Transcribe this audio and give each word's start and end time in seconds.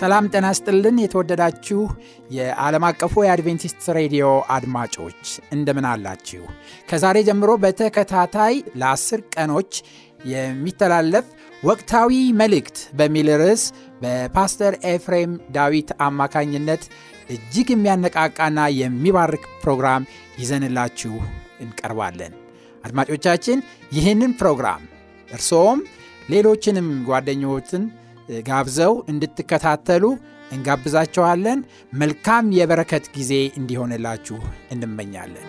ሰላም 0.00 0.28
ጤና 0.32 0.46
ስጥልን። 0.56 0.96
የተወደዳችሁ 1.02 1.80
የዓለም 2.36 2.84
አቀፉ 2.88 3.14
የአድቬንቲስት 3.24 3.82
ሬዲዮ 3.98 4.26
አድማጮች 4.54 5.22
እንደምን 5.54 5.86
አላችሁ? 5.90 6.42
ከዛሬ 6.90 7.16
ጀምሮ 7.28 7.50
በተከታታይ 7.64 8.54
ለአስር 8.80 9.20
ቀኖች 9.34 9.72
የሚተላለፍ 10.30 11.26
ወቅታዊ 11.62 12.10
መልእክት 12.40 12.78
በሚል 12.98 13.28
ርዕስ 13.42 13.64
በፓስተር 14.02 14.74
ኤፍሬም 14.92 15.32
ዳዊት 15.56 15.90
አማካኝነት 16.06 16.82
እጅግ 17.30 17.68
የሚያነቃቃና 17.74 18.60
የሚባርክ 18.80 19.44
ፕሮግራም 19.62 20.08
ይዘንላችሁ 20.40 21.14
እንቀርባለን። 21.60 22.34
አድማጮቻችን 22.84 23.58
ይህንን 23.92 24.34
ፕሮግራም 24.40 24.82
እርስዎም 25.28 25.80
ሌሎችንም 26.28 26.88
ጓደኞትን 27.08 27.82
ጋብዘው 28.48 28.94
እንድትከታተሉ 29.08 30.04
እንጋብዛችኋለን። 30.52 31.58
መልካም 31.94 32.46
የበረከት 32.52 33.04
ጊዜ 33.16 33.32
እንዲሆንላችሁ 33.56 34.38
እንመኛለን። 34.70 35.48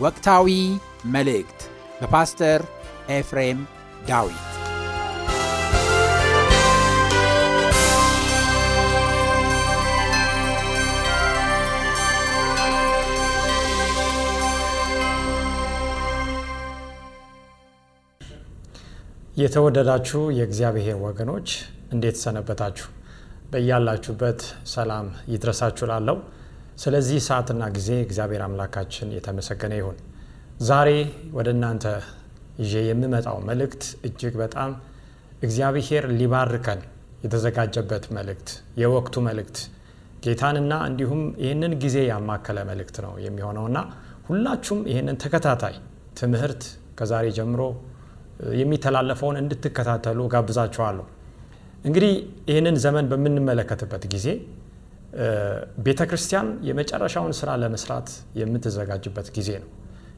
ወቅታዊ 0.00 0.48
መልእክት 1.06 1.60
በፓስተር 2.00 2.60
ኤፍሬም 3.10 3.60
ዳዊት 4.08 4.53
የተወደዳችሁ 19.34 20.20
የእግዚአብሔር 20.36 20.96
ወገኖች 21.04 21.48
እንዴት 21.94 22.16
ሰነበታችሁ? 22.22 22.86
በያላችሁበት 23.52 24.40
ሰላም 24.72 25.06
ይድረሳችሁ 25.32 25.86
ላለው 25.90 26.18
ስለዚህ 26.76 27.18
ሰዓትና 27.26 27.62
ጊዜ 27.76 27.90
እግዚአብሔር 28.04 28.42
አምላካችን 28.46 29.08
የተመሰገነ 29.16 29.72
ይሁን። 29.80 29.96
ዛሬ 30.68 30.90
ወደ 31.36 31.48
እናንተ 31.56 31.84
ይዤ 32.60 32.74
የምመጣው 32.88 33.38
መልእክት 33.48 33.84
እጅግ 34.08 34.36
በጣም 34.42 34.70
እግዚአብሔር 35.40 36.06
ሊባርከን 36.18 36.80
የተዘጋጀበት 37.24 38.06
መልእክት፣ 38.16 38.48
የወቅቱ 38.82 39.24
መልእክት 39.28 39.58
ጌታንና 40.24 40.74
እንዲሁም 40.90 41.22
ይህንን 41.44 41.74
ጊዜ 41.84 41.96
ያማከለ 42.10 42.60
መልእክት 42.70 42.98
ነው 43.06 43.14
የሚሆነውና 43.24 43.78
ሁላችሁም 44.28 44.82
ይህንን 44.90 45.18
ተከታታይ 45.24 45.76
ትምህርት 46.20 46.62
ከዛሬ 46.98 47.26
ጀምሮ 47.38 47.62
የሚተላለፈውን 48.58 49.36
እንድትከታተሉ 49.42 50.20
ጋብዛችኋለሁ። 50.32 51.06
እንግዲህ 51.84 52.12
ይህንን 52.50 52.76
ዘመን 52.84 53.06
በምንመለከትበት 53.10 54.04
ጊዜ 54.14 54.26
ቤተ 55.86 56.00
ክርስቲያን 56.10 56.48
የመጨረሻውን 56.68 57.32
ስራ 57.40 57.50
ለመስራት 57.62 58.08
የምትዘጋጅበት 58.40 59.28
ጊዜ 59.36 59.50
ነው። 59.62 59.68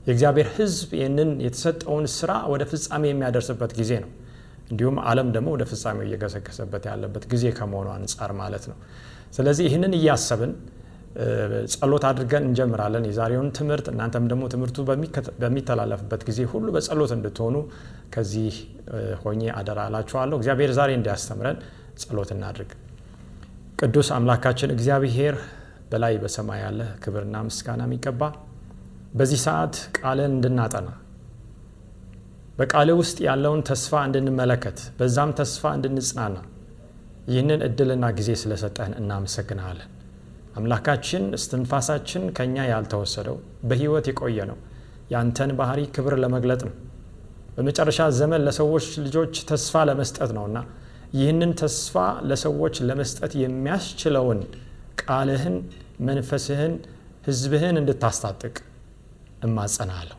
የእግዚአብሔር 0.06 0.49
ሕዝብ 0.56 0.91
ይህንን 0.99 1.31
የተሰጠውን 1.44 2.06
ስራ 2.15 2.32
ወደ 2.53 2.62
ፍጻሜ 2.71 3.04
የሚያደርስበት 3.10 3.72
ጊዜ 3.81 3.93
ነው። 4.04 4.10
እንዲሁም 4.71 4.97
ዓለም 5.09 5.28
ደግሞ 5.34 5.48
ወደ 5.56 5.65
ፍጻሜው 5.71 6.04
እየገሰገሰበት 6.06 6.84
ያለበት 6.91 7.25
ጊዜ 7.33 7.44
ከመሆኑ 7.59 7.88
አንጻር 7.97 8.31
ማለት 8.41 8.65
ነው። 8.71 8.77
ስለዚህ 9.33 9.65
ይህንን 9.69 9.93
እያሰብን 9.98 10.53
ጸሎት 11.72 12.04
አድርገን 12.09 12.44
እንጀምራለን 12.49 13.04
የዛሬውን 13.09 13.49
ትምህርት። 13.59 13.87
እናንተም 13.93 14.25
ደግሞ 14.31 14.44
ትምህርቱ 14.54 14.78
በሚተላለፍበት 15.43 16.22
ጊዜ 16.28 16.41
ሁሉ 16.53 16.66
በጸሎት 16.75 17.12
እንድትሆኑ 17.16 17.56
ከዚህ 18.15 18.56
ሆኜ 19.22 19.41
አደራ 19.59 19.78
እላችኋለሁ። 19.91 20.37
እግዚአብሔር 20.41 20.72
ዛሬ 20.78 20.91
እንዲያስተምረን 20.99 21.59
ጸሎት 22.03 22.31
እናድርግ። 22.37 22.72
ቅዱስ 23.81 24.10
አምላካችን 24.16 24.71
እግዚአብሔር 24.77 25.34
በላይ 25.91 26.15
በሰማይ 26.22 26.60
ያለ 26.65 26.81
ክብርና 27.03 27.37
ምስጋና 27.48 27.83
የሚገባ 27.88 28.22
በዚህ 29.12 29.41
ሰዓት 29.47 29.75
ቃልን 29.98 30.33
እንድናጠና 30.37 30.88
በቃልህ 32.59 32.97
ውስጥ 33.00 33.19
ያለውን 33.27 33.60
ተስፋ 33.69 33.93
እንድንመለከት 34.06 34.78
በዛም 34.98 35.33
ተስፋ 35.41 35.72
እንድንጽናና 35.77 36.37
ይህንን 37.28 37.60
እድልና 37.69 38.06
ጊዜ 38.19 38.31
ስለሰጠህን 38.43 38.94
እናመሰግንሃለን። 39.00 39.91
አምላካችን 40.56 41.25
እስትንፋሳችን 41.39 42.22
ከኛ 42.37 42.56
ያልተወሰደው 42.71 43.37
በህይወት 43.69 44.06
የቆየ 44.11 44.39
ነው 44.50 44.59
ያንተን 45.12 45.50
ባህሪ 45.59 45.81
ክብር 45.97 46.15
ለመግለጥ 46.22 46.61
ነው። 46.69 46.75
በመጨረሻ 47.56 48.00
ዘመን 48.19 48.43
ለሰዎች 48.47 48.87
ልጆች 49.05 49.34
ተስፋ 49.50 49.84
ለመስጠት 49.89 50.31
ነውና 50.37 50.59
ይህንን 51.16 51.53
ተስፋ 51.61 51.95
ለሰዎች 52.31 52.77
ለመስጠት 52.89 53.33
የሚያስችለውን 53.43 54.41
ቃልህን፣ 55.03 55.56
መንፈስህን፣ 56.09 56.75
ህዝብህን 57.27 57.77
እንድታስታጥቅ 57.81 58.56
እማጸናለሁ። 59.47 60.19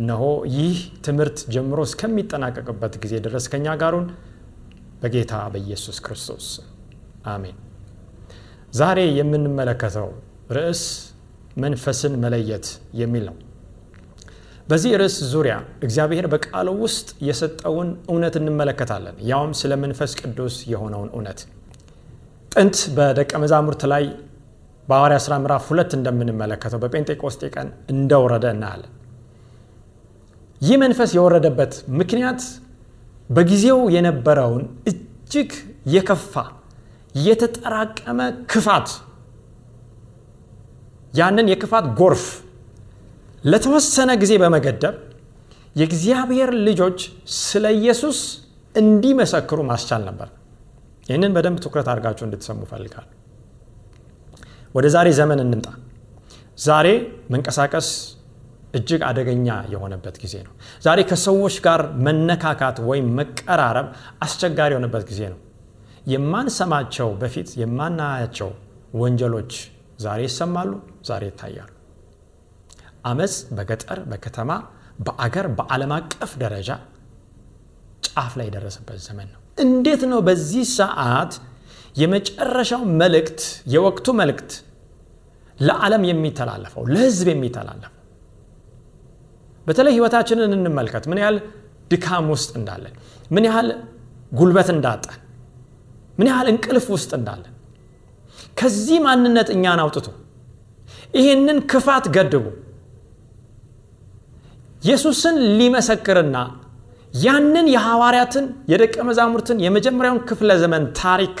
እነሆ 0.00 0.24
ይህ 0.56 0.76
ትምህርት 1.06 1.38
ጀምሮ 1.54 1.78
እስከሚጠናቀቅበት 1.88 2.96
ጊዜ 3.04 3.14
ድረስ 3.24 3.46
ከኛ 3.52 3.76
ጋሩን 3.82 4.06
በጌታ 5.02 5.34
በኢየሱስ 5.54 5.98
ክርስቶስ 6.06 6.46
አሜን። 7.28 7.56
ዛሬ 8.72 8.98
የምንመለከተው 9.18 10.08
ርዕስ 10.56 10.82
መንፈስን 11.56 12.14
መለየት 12.22 12.66
የሚል 13.00 13.24
ነው። 13.28 13.36
በዚህ 14.68 14.92
ርዕስ 15.00 15.16
ዙሪያ 15.32 15.54
እግዚአብሔር 15.86 16.26
በቃሉ 16.32 16.68
ውስጥ 16.82 17.08
የሰጠውን 17.28 17.88
እውነት 18.10 18.34
እንመለከታለን። 18.40 19.16
ያውም 19.30 19.52
ስለ 19.60 19.72
መንፈስ 19.84 20.12
ቅዱስ 20.20 20.56
የሆነውን 20.72 21.10
እውነት 21.14 21.40
ጥንት 22.52 22.76
በደቀ 22.96 23.32
መዛሙርት 23.42 23.82
ላይ 23.92 24.04
በሐዋርያት 24.88 25.22
ሥራ 25.24 25.34
ምዕራፍ 25.42 25.64
ሁለት 25.70 25.90
እንደምንመለከተው 25.98 26.80
በጴንጤቆስጤ 26.84 27.42
ቀን 27.54 27.68
እንደወረደ 27.94 28.44
እናያለን። 28.54 28.92
ይህ 30.60 30.76
መንፈስ 30.84 31.10
የወረደበት 31.16 31.72
ምክንያት 31.98 32.40
በጊዜው 33.30 33.80
የነበረውን 33.96 34.62
እጅግ 34.90 35.50
የከፋ 35.94 36.34
የተጠራቀመ 37.14 38.20
ክፋት 38.50 38.88
ያንን 41.14 41.46
የክፋት 41.52 41.86
ጎርፍ 42.00 42.24
ለተወሰነ 43.44 44.10
ጊዜ 44.22 44.32
በመገደብ 44.42 44.96
የእግዚአብሔር 45.76 46.50
ልጆች 46.66 46.98
ስለ 47.40 47.64
ኢየሱስ 47.78 48.18
እንዲመሰክሩ 48.74 49.58
ማስቻል 49.68 50.02
ነበር። 50.08 50.28
ይህንን 51.06 51.32
በደንብ 51.36 51.58
ትኩረት 51.64 51.88
አድርጋችሁ 51.92 52.24
እንድትሰሙ 52.26 52.60
ፈልጋል። 52.70 53.06
ወደ 54.74 54.86
ዛሬ 54.94 55.08
ዘመን 55.18 55.40
እንምጣ። 55.44 55.66
ዛሬ 56.58 56.86
መንቀሳቀስ 57.32 57.88
እጅግ 58.74 59.02
አደገኛ 59.08 59.48
የሆነበት 59.72 60.16
ጊዜ 60.22 60.34
ነው። 60.46 60.52
ዛሬ 60.82 60.98
ከሰዎች 61.10 61.54
ጋር 61.66 61.82
መነካካት 62.06 62.78
ወይም 62.88 63.06
መቀራረብ 63.20 63.86
አስቸጋሪ 64.26 64.72
የሆነበት 64.74 65.04
ጊዜ 65.10 65.20
ነው። 65.32 65.38
የማንሰማቸው 66.08 67.08
በፊት 67.20 67.48
የማናያቸው 67.60 68.50
ወንጀሎች 69.00 69.52
ዛሬ 70.04 70.20
ይሰማሉ፣ 70.28 70.70
ዛሬ 71.08 71.22
ይታያሉ። 71.30 71.70
አመፅ 73.04 73.34
በገጠር 73.56 73.98
በከተማ 74.10 74.50
በአገር 75.06 75.46
በዓለም 75.58 75.92
አቀፍ 75.98 76.30
ደረጃ 76.42 76.70
ጫፍ 78.06 78.32
ላይ 78.38 78.46
የደረሰበት 78.48 78.98
ዘመን 79.06 79.28
ነው። 79.34 79.40
እንዴት 79.58 80.02
ነው 80.12 80.20
በዚህ 80.28 80.64
ሰዓት 80.78 81.32
የመጨረሻው 81.96 82.82
መልእክት 83.00 83.40
የወቅቱ 83.74 84.08
መልእክት 84.20 84.50
ለዓለም 85.58 86.02
የሚተላለፈው 86.08 86.82
ለህዝብ 86.92 87.28
የሚተላለፈው 87.32 87.94
በተለይ 89.66 89.92
ህይወታችንን 89.96 90.52
እንመልከት 90.58 91.04
ምን 91.10 91.18
ያህል 91.22 91.38
ድካም 91.92 92.26
ውስጥ 92.34 92.50
እንዳለን 92.58 92.94
ምን 93.30 93.46
ያህል 93.48 93.68
ጉልበት 94.32 94.68
እንዳጣን 94.74 95.18
ምን 96.18 96.28
ያህል 96.30 96.48
እንቅልፍ 96.52 96.86
ውስጥ 96.94 97.10
እንዳለን 97.18 97.54
ከዚህ 98.60 98.98
ማንነት 99.04 99.48
እኛን 99.54 99.80
አውጥቶ 99.82 100.06
ይህንን 101.18 101.58
ክፋት 101.70 102.06
ገድቡ 102.16 102.44
ኢየሱስን 104.82 105.36
ሊመሰክርና 105.58 106.36
ያንን 107.22 107.66
የሐዋርያትን 107.72 108.46
የደቀ 108.72 108.96
መዛሙርትን 109.08 109.62
የመጀመሪያውን 109.64 110.20
ክፍለ 110.28 110.50
ዘመን 110.62 110.84
ታሪክ 111.00 111.38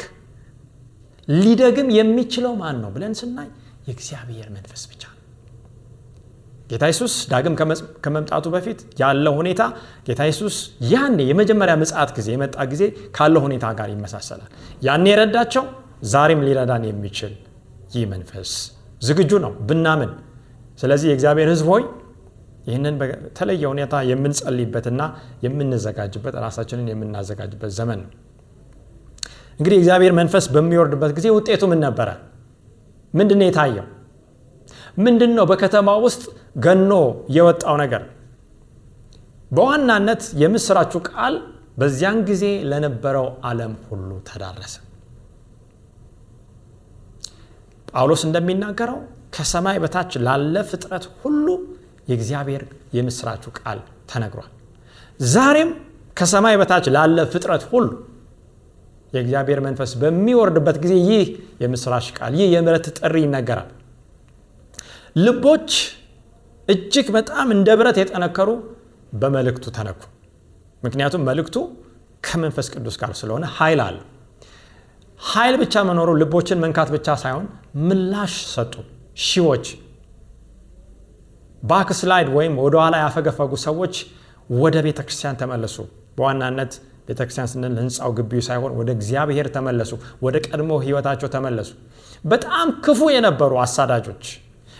ሊደግም 1.28 1.88
የሚችለው 1.96 2.52
ማን 2.60 2.76
ነው 2.82 2.90
ብለን 2.94 3.14
ስናይ 3.20 3.48
የእግዚአብሔር 3.88 4.48
መንፈስ 4.56 4.82
ብቻ 4.90 5.02
ነው 5.10 5.17
ጌታ 6.70 6.84
ኢየሱስ 6.88 7.12
ዳግም 7.30 7.54
ከመምጣቱ 8.04 8.46
በፊት 8.54 8.80
ያለው 9.00 9.34
ሁኔታ 9.38 9.62
ጌታ 10.06 10.20
ኢየሱስ 10.28 10.56
ያኔ 10.92 11.18
የመጀመሪያ 11.28 11.74
ምጽአት 11.82 12.10
ጊዜ 12.18 12.28
የመጣ 12.34 12.66
ጊዜ 12.72 12.82
ካለው 13.16 13.42
ሁኔታ 13.46 13.66
ጋር 13.78 13.88
ይመሳሰላል። 13.94 14.50
ያኔ 14.82 15.06
የረዳቸው 15.12 15.64
ዛሬም 16.12 16.42
ሊረዳን 16.46 16.84
የሚችል 16.88 17.32
ይህ 17.94 18.04
መንፈስ 18.12 18.50
ዝግጁ 19.02 19.32
ነው 19.44 19.52
ብናምን። 19.68 20.12
ስለዚህ 20.78 21.08
የእግዚአብሔር 21.10 21.48
ህዝብ 21.52 21.66
ሆይ 21.72 21.84
ይህንን 22.68 22.94
በተለየ 23.00 23.62
ሁኔታ 23.72 23.94
የምንጸልይበትና 24.10 25.02
የምንዘጋጅበት 25.44 26.34
ራሳችንን 26.44 26.88
የምናዘጋጅበት 26.92 27.70
ዘመን 27.78 28.00
ነው። 28.04 28.10
እንግዲህ 29.60 29.78
እግዚአብሔር 29.80 30.12
መንፈስ 30.18 30.44
በሚወርድበት 30.54 31.12
ጊዜ 31.16 31.28
ውጤቱ 31.36 31.62
ምን 31.70 31.80
ነበረ? 31.86 32.08
ምንድን 33.14 33.40
የታየው 33.44 33.86
ምንድን 34.98 35.32
ነው 35.38 35.44
በከተማ 35.50 35.88
ውስጥ 36.04 36.22
ገኖ 36.64 36.92
የወጣው 37.36 37.76
ነገር። 37.82 38.02
በዋናነት 39.50 40.22
የምስራችሁ 40.42 41.00
ቃል 41.10 41.34
በዚያን 41.78 42.18
ጊዜ 42.28 42.44
ለነበረው 42.70 43.26
ዓለም 43.48 43.74
ሁሉ 43.88 44.10
ተዳረሰ። 44.28 44.74
ጳውሎስ 47.88 48.22
እንደሚናገረው 48.28 48.98
ከሰማይ 49.34 49.76
በታች 49.82 50.12
ላለ 50.26 50.56
ፍጥረት 50.70 51.04
ሁሉ 51.20 51.46
የእግዚአብሔር 52.10 52.62
የምስራችሁ 52.96 53.50
ቃል 53.60 53.78
ተነግሯል። 54.10 54.50
ዛሬም 55.30 55.70
ከሰማይ 56.16 56.54
በታች 56.60 56.86
ላለ 56.94 57.18
ፍጥረት 57.32 57.64
ሁሉ 57.72 57.88
የእግዚአብሔር 59.12 59.60
መንፈስ 59.66 59.90
በሚወርድበት 60.00 60.76
ጊዜ 60.82 60.94
ይህ 61.08 61.26
የምስራች 61.62 62.06
ቃል 62.18 62.32
ይህ 62.40 62.48
የምረት 62.54 62.86
ጥሪ 62.98 63.14
ይነገራል 63.24 63.68
ልቦች 65.18 65.70
እጅግ 66.68 67.06
በጣም 67.16 67.48
እንደ 67.54 67.68
ብረት 67.78 67.98
የጠነከሩ 68.00 68.48
በመልእክቱ 69.12 69.66
ተነኩ። 69.76 70.00
ምክንያቱም 70.82 71.22
መልእክቱ 71.28 71.56
ከመንፈስ 72.24 72.66
ቅዱስ 72.74 72.96
ጋር 73.00 73.12
ስለሆነ 73.20 73.44
ኃይል 73.56 73.80
አለ 73.86 73.96
ኃይል 75.20 75.54
ብቻ 75.62 75.84
መኖሩ 75.88 76.10
ልቦችን 76.20 76.60
መንካት 76.64 76.90
ብቻ 76.96 77.16
ሳይሆን 77.22 77.46
ምላሽ 77.86 78.34
ሰጡ። 78.54 78.74
ሺዎች 79.26 79.66
backslide 81.62 82.28
ወይም 82.36 82.54
ወደኋላ 82.64 82.96
ያፈገፈጉ 83.04 83.52
ሰዎች 83.66 83.94
ወደ 84.56 84.76
ቤተ 84.86 85.00
ክርስቲያን 85.06 85.38
ተመለሱ። 85.40 85.76
በዋናነት 86.18 86.72
ቤተ 87.08 87.18
ክርስቲያን 87.20 87.48
ስንል 87.52 87.74
ህንፃው 87.80 88.12
ግቢው 88.18 88.42
ሳይሆን 88.48 88.72
ወደ 88.80 88.90
እግዚአብሔር 88.96 89.46
ተመለሱ 89.56 89.92
ወደ 90.24 90.36
ቀድሞ 90.46 90.70
ህይወታቸው 90.84 91.28
ተመለሱ። 91.34 91.70
በጣም 92.24 92.68
ክፉ 92.84 93.00
የነበሩ 93.14 93.52
አሳዳጆች 93.64 94.24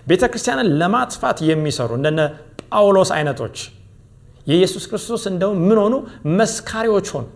ቤተ 0.08 0.24
ክርስቲያንን 0.32 0.68
ለማጥፋት 0.80 1.38
የሚሰሩ 1.48 1.90
እንደነ 1.98 2.20
ጳውሎስ 2.64 3.10
አይነቶች 3.16 3.56
የኢየሱስ 4.46 4.84
ክርስቶስ 4.90 5.22
እንደውም 5.30 5.58
ምን 5.68 5.78
ሆኑ? 5.82 5.94
መስካሪዎች 6.38 7.08
ሆኑ። 7.14 7.26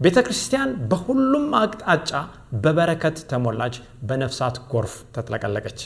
ቤተ 0.00 0.18
ክርስቲያን 0.26 0.70
በሁሉም 0.90 1.46
አቅጣጫ 1.58 2.10
በበረከት 2.62 3.16
ተሞላች 3.30 3.74
በነፍሳት 4.08 4.56
ጎርፍ 4.72 4.94
ተጥለቀለቀች። 5.14 5.80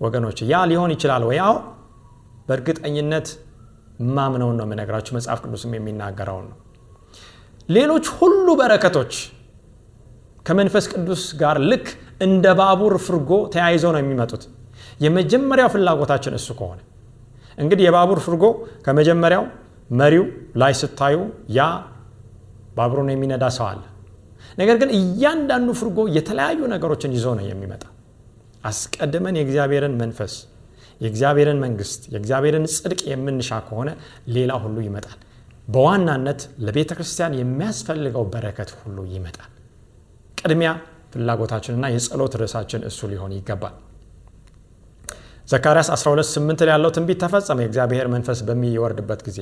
ወገኖች 0.00 0.38
ያ 0.50 0.62
ሊሆን 0.70 0.92
ይችላል 0.96 1.24
ወይ? 1.28 1.38
አዎ 1.46 1.54
በእርግጠኝነት 2.48 3.28
ማምነውን 4.10 4.56
ነው 4.58 4.66
የምነግራችሁ 4.66 5.12
መጽሐፍ 5.16 5.40
ቅዱስም 5.44 5.74
የሚናገረውን 5.76 6.46
ነው። 6.50 6.58
ሌሎች 7.68 8.06
ሁሉ 8.18 8.46
በረከቶች 8.60 9.12
ከመንፈስ 10.46 10.86
ቅዱስ 10.92 11.24
ጋር 11.42 11.56
ልክ 11.70 11.86
እንደ 12.20 12.46
ባቡር 12.60 12.94
ፍርጎ 13.06 13.30
ተያይዘው 13.52 13.92
ነው 13.94 14.00
የሚመጡት 14.02 14.42
የመጀመሪያው 15.00 15.68
ፍላጎታችን 15.74 16.34
እሱ 16.38 16.48
ከሆነ። 16.58 16.80
እንግዲህ 17.58 17.84
የባቡር 17.86 18.18
ፍርጎ 18.26 18.44
ከመጀመሪያው 18.84 19.44
መሪው 19.90 20.24
ላይ 20.60 20.72
ስታዩ 20.80 21.16
ያ 21.50 21.62
ባቡሩን 22.76 23.08
የሚነዳ 23.12 23.44
ሰው 23.56 23.66
አለ። 23.70 23.82
ነገር 24.58 24.76
ግን 24.82 24.90
እያንዳንዱ 24.98 25.70
ፍርጎ 25.80 25.98
የተለያዩ 26.16 26.60
ነገሮችን 26.72 27.14
ይዞ 27.16 27.26
ነው 27.38 27.44
የሚመጣ። 27.48 27.82
አስቀድመን 28.64 29.36
የእግዚአብሔርን 29.38 29.94
መንፈስ 30.00 30.32
የእግዚአብሔርን 31.00 31.58
መንግስት 31.64 32.00
የእግዚአብሔርን 32.12 32.64
ጽድቅ 32.74 33.00
የምንሻ 33.10 33.58
ከሆነ 33.66 33.90
ሌላ 34.34 34.52
ሁሉ 34.64 34.76
ይመጣል። 34.86 35.18
በዋናነት 35.68 36.40
ለቤተ 36.64 36.90
ክርስቲያን 36.98 37.36
የሚያስፈልገው 37.40 38.24
በረከት 38.32 38.70
ሁሉ 38.80 38.98
ይመጣል። 39.14 39.50
ቅድሚያ 40.38 40.70
ፍላጎታችንና 41.14 41.86
የጸሎት 41.94 42.34
ርዕሳችን 42.40 42.82
እሱ 42.90 43.08
ሊሆን 43.12 43.32
ይገባል 43.36 43.74
ዘካርያስ 45.50 45.88
128 45.94 46.62
ላይ 46.62 46.72
ያለው 46.74 46.90
ትንቢት 46.96 47.18
ተፈጸመ። 47.24 47.58
የእግዚአብሔር 47.64 48.08
መንፈስ 48.14 48.40
በሚወርድበት 48.48 49.20
ጊዜ 49.28 49.38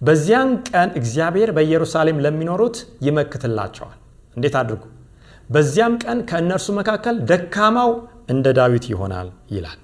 በዚያን 0.00 0.50
ቀን 0.68 0.88
እግዚአብሔር 1.00 1.50
በኢየሩሳሌም 1.56 2.20
ለሚኖሩት 2.24 2.76
ይመክትላቸዋል። 3.06 3.96
እንዴት 4.36 4.54
አድርጉ? 4.60 4.82
በዚያም 5.50 5.94
ቀን 6.04 6.18
ከእነርሱ 6.30 6.68
መካከል 6.78 7.16
ደካማው 7.30 7.90
እንደ 8.32 8.46
ዳዊት 8.58 8.86
ይሆናል 8.92 9.28
ይላል። 9.54 9.78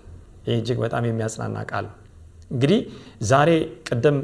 ይህ 0.46 0.56
እጅግ 0.58 0.78
በጣም 0.84 1.04
የሚያጽናና 1.08 1.58
ቃል 1.70 1.86
እንግዲህ 2.50 2.80
ዛሬ 3.28 3.50
ቅድም 3.88 4.16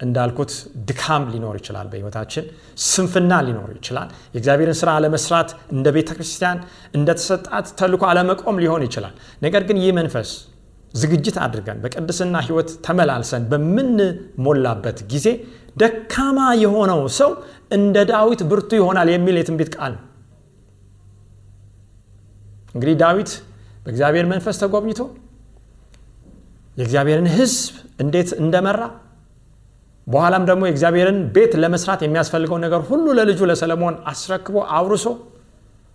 እንዳልኩት 0.00 0.52
ድካም 0.88 1.22
ሊኖር 1.32 1.54
ይችላል 1.60 1.86
በህይወታችን 1.92 2.44
ስንፍና 2.86 3.32
ሊኖር 3.46 3.70
ይችላል። 3.76 4.08
የእግዚአብሔርን 4.34 4.76
ስራ 4.80 4.90
አለመስራት 4.98 5.50
እንደ 5.74 5.86
ቤተ 5.96 6.10
ክርስቲያን 6.16 6.58
እንደተሰጣት 6.94 7.66
ተልኮ 7.80 8.04
አለመቆም 8.10 8.58
ሊሆን 8.64 8.84
ይችላል። 8.88 9.14
ነገር 9.42 9.64
ግን 9.68 9.78
ይህ 9.82 9.92
መንፈስ 9.98 10.30
ዝግጅት 10.94 11.36
አድርገን 11.44 11.78
በቅድስና 11.82 12.36
ህይወት 12.46 12.70
ተመላልሰን 12.84 13.42
በምንሞላበት 13.50 14.98
ጊዜ 15.12 15.26
ደካማ 15.76 16.38
የሆነው 16.62 17.00
ሰው 17.18 17.30
እንደ 17.76 17.96
ዳዊት 18.10 18.40
ብርቱ 18.50 18.70
ይሆናል 18.78 19.08
የሚል 19.14 19.36
የትንቢት 19.40 19.70
ቃል 19.76 19.92
ነው። 19.96 20.04
እንግዲህ 22.74 22.96
ዳዊት 23.02 23.30
በእግዚአብሔር 23.84 24.26
መንፈስ 24.32 24.56
ተጎብኝቶ 24.62 25.00
የእግዚአብሔርን 26.76 27.28
ህዝብ 27.36 27.74
እንዴት 28.02 28.30
እንደመራ 28.42 28.80
በኋላም 30.06 30.44
ደግሞ 30.50 30.62
የእግዚአብሔርን 30.66 31.18
ቤት 31.34 31.52
ለመስራት 31.62 32.00
የሚያስፈልገው 32.04 32.58
ነገር 32.64 32.82
ሁሉ 32.90 33.06
ለልጁ 33.18 33.40
ለሰለሞን 33.50 33.96
አስረክቦ 34.10 34.56
አውርሶ 34.76 35.06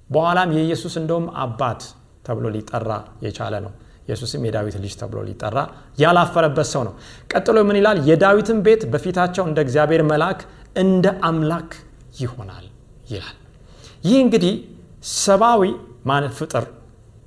በኋላም 0.10 0.50
የኢየሱስ 0.56 0.96
እንደውም 1.02 1.26
አባት 1.44 1.82
ተብሎ 2.28 2.48
ሊጠራ 2.56 2.92
የቻለ 3.26 3.54
ነው 3.66 3.72
ኢየሱስም 4.08 4.42
የዳዊት 4.48 4.76
ልጅ 4.84 4.94
ተብሎ 5.00 5.20
ሊጠራ 5.28 5.58
ያላፈረበት 6.00 6.68
ሰው 6.74 6.82
ነው። 6.88 6.94
ቀጥሎ 7.32 7.58
ምን 7.68 7.78
ይላል? 7.80 7.98
የዳዊትን 8.10 8.60
ቤት 8.66 8.82
በፊታቸው 8.94 9.44
እንደ 9.50 9.60
እግዚአብሔር 9.66 10.02
መልአክ 10.12 10.40
እንደ 10.78 11.06
አምላክ 11.24 11.70
ይሆናል 12.20 12.66
ይላል። 13.12 13.38
ይህ 14.04 14.18
እንግዲህ 14.26 14.54
ሰብአዊ 15.18 15.62
ፍጥር 16.38 16.66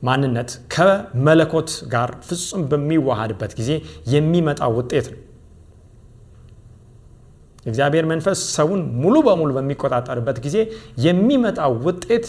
ማንነት 0.03 0.51
ከመለኮት 0.73 1.71
ጋር 1.93 2.11
ፍጹም 2.27 2.63
በሚዋሃድበት 2.71 3.53
ጊዜ 3.61 3.71
የሚመጣ 4.15 4.61
ውጤት 4.77 5.07
ነው። 5.13 5.21
እግዚአብሔር 7.67 8.05
መንፈስ 8.07 8.41
ሰውን 8.57 8.81
ሙሉ 9.03 9.17
በሙሉ 9.27 9.51
በሚቆጣጠርበት 9.57 10.37
ጊዜ 10.45 10.57
የሚመጣው 11.07 11.73
ውጤት 11.87 12.27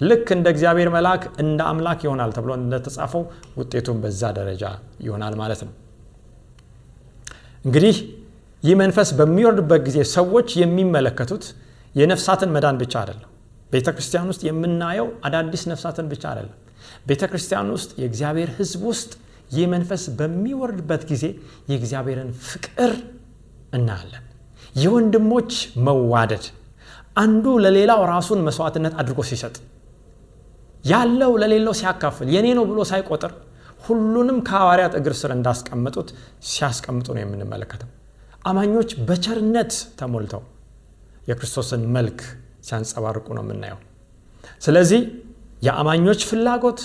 ልክ 0.00 0.26
እንደ 0.34 0.46
እግዚአብሔር 0.54 0.88
መልአክ 0.94 1.22
እንደ 1.42 1.60
አምላክ 1.70 2.00
ይሆናል 2.06 2.30
ተብሎ 2.36 2.52
እንደተጻፈው 2.58 3.22
ውጤቱን 3.58 3.98
በዛ 4.02 4.22
ደረጃ 4.36 4.64
ይሆናል 5.06 5.34
ማለት 5.40 5.60
ነው። 5.66 5.72
እንግዲህ 7.64 7.96
ይህ 8.62 8.74
መንፈስ 8.82 9.08
በሚወርድበት 9.18 9.82
ጊዜ 9.88 9.98
ሰዎች 10.14 10.48
የሚመለከቱት 10.62 11.44
የነፍሳትን 11.94 12.50
መዳን 12.54 12.76
ብቻ 12.82 12.94
አይደለም። 13.02 13.30
ቤተ 13.70 13.88
ክርስቲያን 13.96 14.28
ውስጥ 14.32 14.42
የምናየው 14.48 15.08
አዳዲስ 15.26 15.62
ነፍሳትን 15.72 16.06
ብቻ 16.12 16.24
አይደለም። 16.32 16.56
ቤተ 17.06 17.22
ክርስቲያን 17.30 17.70
ውስጥ 17.74 17.90
የእግዚአብሔር 18.00 18.50
ህዝብ 18.58 18.82
ውስጥ 18.90 19.10
ይህ 19.52 19.66
መንፈስ 19.74 20.02
በሚወርድበት 20.18 21.02
ጊዜ 21.10 21.24
የእግዚአብሔርን 21.70 22.30
ፍቅር 22.48 22.92
እናያለን። 23.72 24.24
የወንድሞች 24.82 25.52
መዋደድ 25.86 26.44
አንዱ 27.16 27.44
ለሌላው 27.64 28.00
ራሱን 28.12 28.40
መስዋዕትነት 28.48 28.94
አድርጎ 29.00 29.20
ሲሰጥ 29.30 29.54
ያለው 30.90 31.32
ለሌለው 31.42 31.74
ሲያካፍል 31.78 32.28
የኔ 32.34 32.46
ነው 32.58 32.64
ብሎ 32.70 32.80
ሳይቆጥር 32.90 33.32
ሁሉንም 33.86 34.38
ከሐዋርያት 34.48 34.94
እግር 34.98 35.14
ስር 35.20 35.30
እንዳስቀመጡት 35.34 36.08
ሲያስቀምጡ 36.48 37.06
ነው 37.16 37.22
የምንመለከተው። 37.22 37.90
አማኞች 38.44 38.90
በቸርነት 39.08 39.72
ተሞልተው 39.98 40.42
የክርስቶስን 41.28 41.82
መልክ 41.96 42.20
ሲያንጸባርቁ 42.66 43.26
ነው 43.36 43.42
የምናየው። 43.44 43.80
ስለዚህ 44.62 45.00
የአማኞች 45.62 46.20
ፍላጎት፣ 46.28 46.80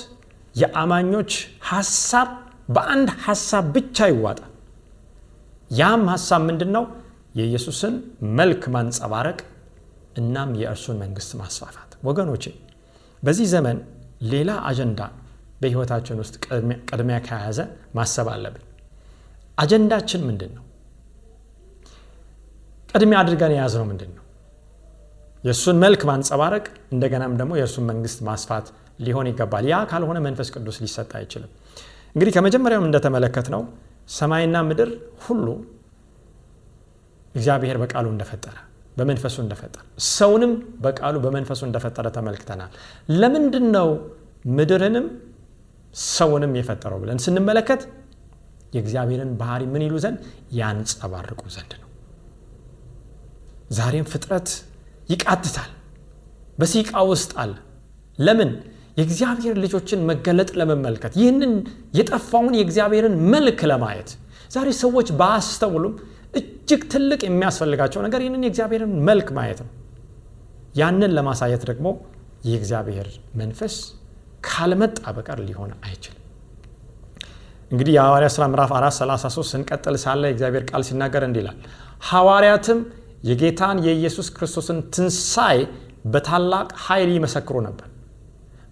የአማኞች 0.56 1.32
ሀሳብ 1.70 2.30
በአንድ 2.70 3.10
ሀሳብ 3.26 3.64
ብቻ 3.76 4.08
ይዋጣል። 4.12 4.50
ያም 5.72 6.04
ሀሳብ 6.14 6.42
ምንድን 6.50 6.72
ነው? 6.76 6.84
የኢየሱስን 7.36 7.94
መልክ 8.40 8.64
ማንጸባረቅ 8.76 9.40
እናም 10.20 10.50
የእርሱን 10.62 10.98
መንግስት 11.04 11.32
ማስፋፋት። 11.40 11.92
ወገኖቼ 12.08 12.44
በዚህ 13.24 13.48
ዘመን 13.54 13.78
ሌላ 14.32 14.52
አጀንዳ 14.70 15.02
በህይወታችን 15.62 16.18
ውስጥ 16.22 16.36
ቅድሚያ 16.90 17.18
ከያዘ 17.28 17.60
ማሰብ 17.96 18.28
አለብን። 18.34 18.64
አጀንዳችን 19.58 20.22
ምንድን 20.28 20.52
ነው? 20.58 20.64
ቅድሚያ 22.90 23.18
አድርገን 23.22 23.54
የያዝነው 23.56 23.86
ምንድን 23.92 24.12
ነው? 24.12 24.24
የእሱን 25.44 25.78
መልክ 25.84 26.02
ማንጸባረቅ 26.10 26.66
እንደገናም 26.94 27.34
ደግሞ 27.40 27.54
የእርሱን 27.60 27.86
መንግስት 27.92 28.20
ማስፋት 28.28 28.68
ሊሆን 29.00 29.28
ይገባል። 29.32 29.66
ያ 29.72 29.78
ካልሆነ 29.92 30.18
መንፈስ 30.28 30.50
ቅዱስ 30.56 30.78
ሊሰጥ 30.84 31.12
አይችልም። 31.20 31.52
እንግዲህ 32.16 32.34
ከመጀመሪያውም 32.36 32.86
እንደተመለከት 32.90 33.48
ነው 33.54 33.62
ሰማይና 34.18 34.58
ምድር 34.70 34.90
ሁሉ 35.26 35.48
እግዚአብሔር 37.36 37.78
በቃሉ 37.84 38.08
እንደፈጠረ 38.14 38.56
በመንፈሱ 38.98 39.36
እንደፈጠረ 39.44 39.82
ሰውንም 40.10 40.52
በቃሉ 40.84 41.16
በመንፈሱ 41.24 41.62
እንደፈጠረ 41.68 42.08
ተመልክተናል። 42.16 42.72
ለምንድን 43.16 43.66
ነው 43.76 43.90
ምድርንም 44.58 45.06
ሰውንም 46.12 46.52
የፈጠረው 46.60 47.00
ብለን 47.04 47.20
ስንመለከት 47.26 47.82
የእግዚአብሔርን 48.74 49.32
ባህሪ 49.40 49.64
ምን 49.74 49.84
ይሉ 49.86 49.96
ዘንድ 50.04 50.20
ያንጸባርቁ 50.60 51.42
ዘንድ 51.56 51.74
ነው። 51.82 51.90
ዛሬም 53.78 54.08
ፍጥረት 54.12 54.50
ይቃትታል፣ 55.10 55.72
በሲቃ 56.58 56.92
ውስጥ 57.12 57.32
አለ። 57.42 57.54
ለምን? 58.20 58.50
የእግዚአብሔር 58.98 59.56
ልጆችን 59.62 60.00
መገለጥ 60.10 60.50
ለመመልከት 60.60 61.14
ይህንን 61.20 61.54
የጠፋውን 61.98 62.54
የእግዚአብሔርን 62.58 63.16
መልክ 63.34 63.60
ለማየት 63.72 64.10
ዛሬ 64.52 64.68
ሰዎች 64.82 65.08
ባያስተውሉም 65.20 65.94
እጅግ 66.34 66.82
ትልቅ 66.94 67.22
የሚያስፈልጋቸው 67.26 68.02
ነገር 68.06 68.22
ይህንን 68.24 68.44
የእግዚአብሔርን 68.46 68.94
መልክ 69.08 69.30
ማየት 69.38 69.60
ነው። 69.66 69.72
ያንን 70.76 71.12
ለማሳየት 71.18 71.64
ደግሞ 71.70 71.88
የእግዚአብሔር 72.48 73.08
መንፈስ 73.42 73.76
ካልመጣ 74.48 75.00
በቀር 75.18 75.40
ሊሆን 75.48 75.72
አይችልም። 75.86 76.20
እንግዲህ 77.72 77.94
የሐዋርያ 77.96 78.30
ሥራ 78.34 78.44
ምዕራፍ 78.52 78.72
4 78.78 78.98
33 78.98 79.48
ስንቀጥል 79.52 79.96
ሳለ 80.04 80.24
የእግዚአብሔር 80.28 80.64
ቃል 80.70 80.84
ሲናገር 80.88 81.24
እንዲህ 81.28 81.42
ይላል፣ 81.44 81.58
ሐዋርያትም 82.10 82.80
የጌታን 83.24 83.78
የኢየሱስ 83.86 84.28
ክርስቶስን 84.36 84.80
ትንሣኤ 84.96 85.58
በታላቅ 86.06 86.68
ኃይል 86.86 87.12
ይመሰክሩ 87.16 87.58
ነበር፣ 87.68 87.88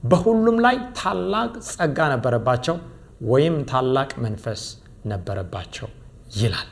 በሁሉም 0.03 0.57
ላይ 0.65 0.77
ታላቅ 0.99 1.51
ጸጋ 1.69 2.07
ነበረባቸው፣ 2.13 2.77
ወይም 3.25 3.55
ታላቅ 3.71 4.11
መንፈስ 4.25 4.61
ነበረባቸው 5.05 5.89
ይላል። 6.35 6.69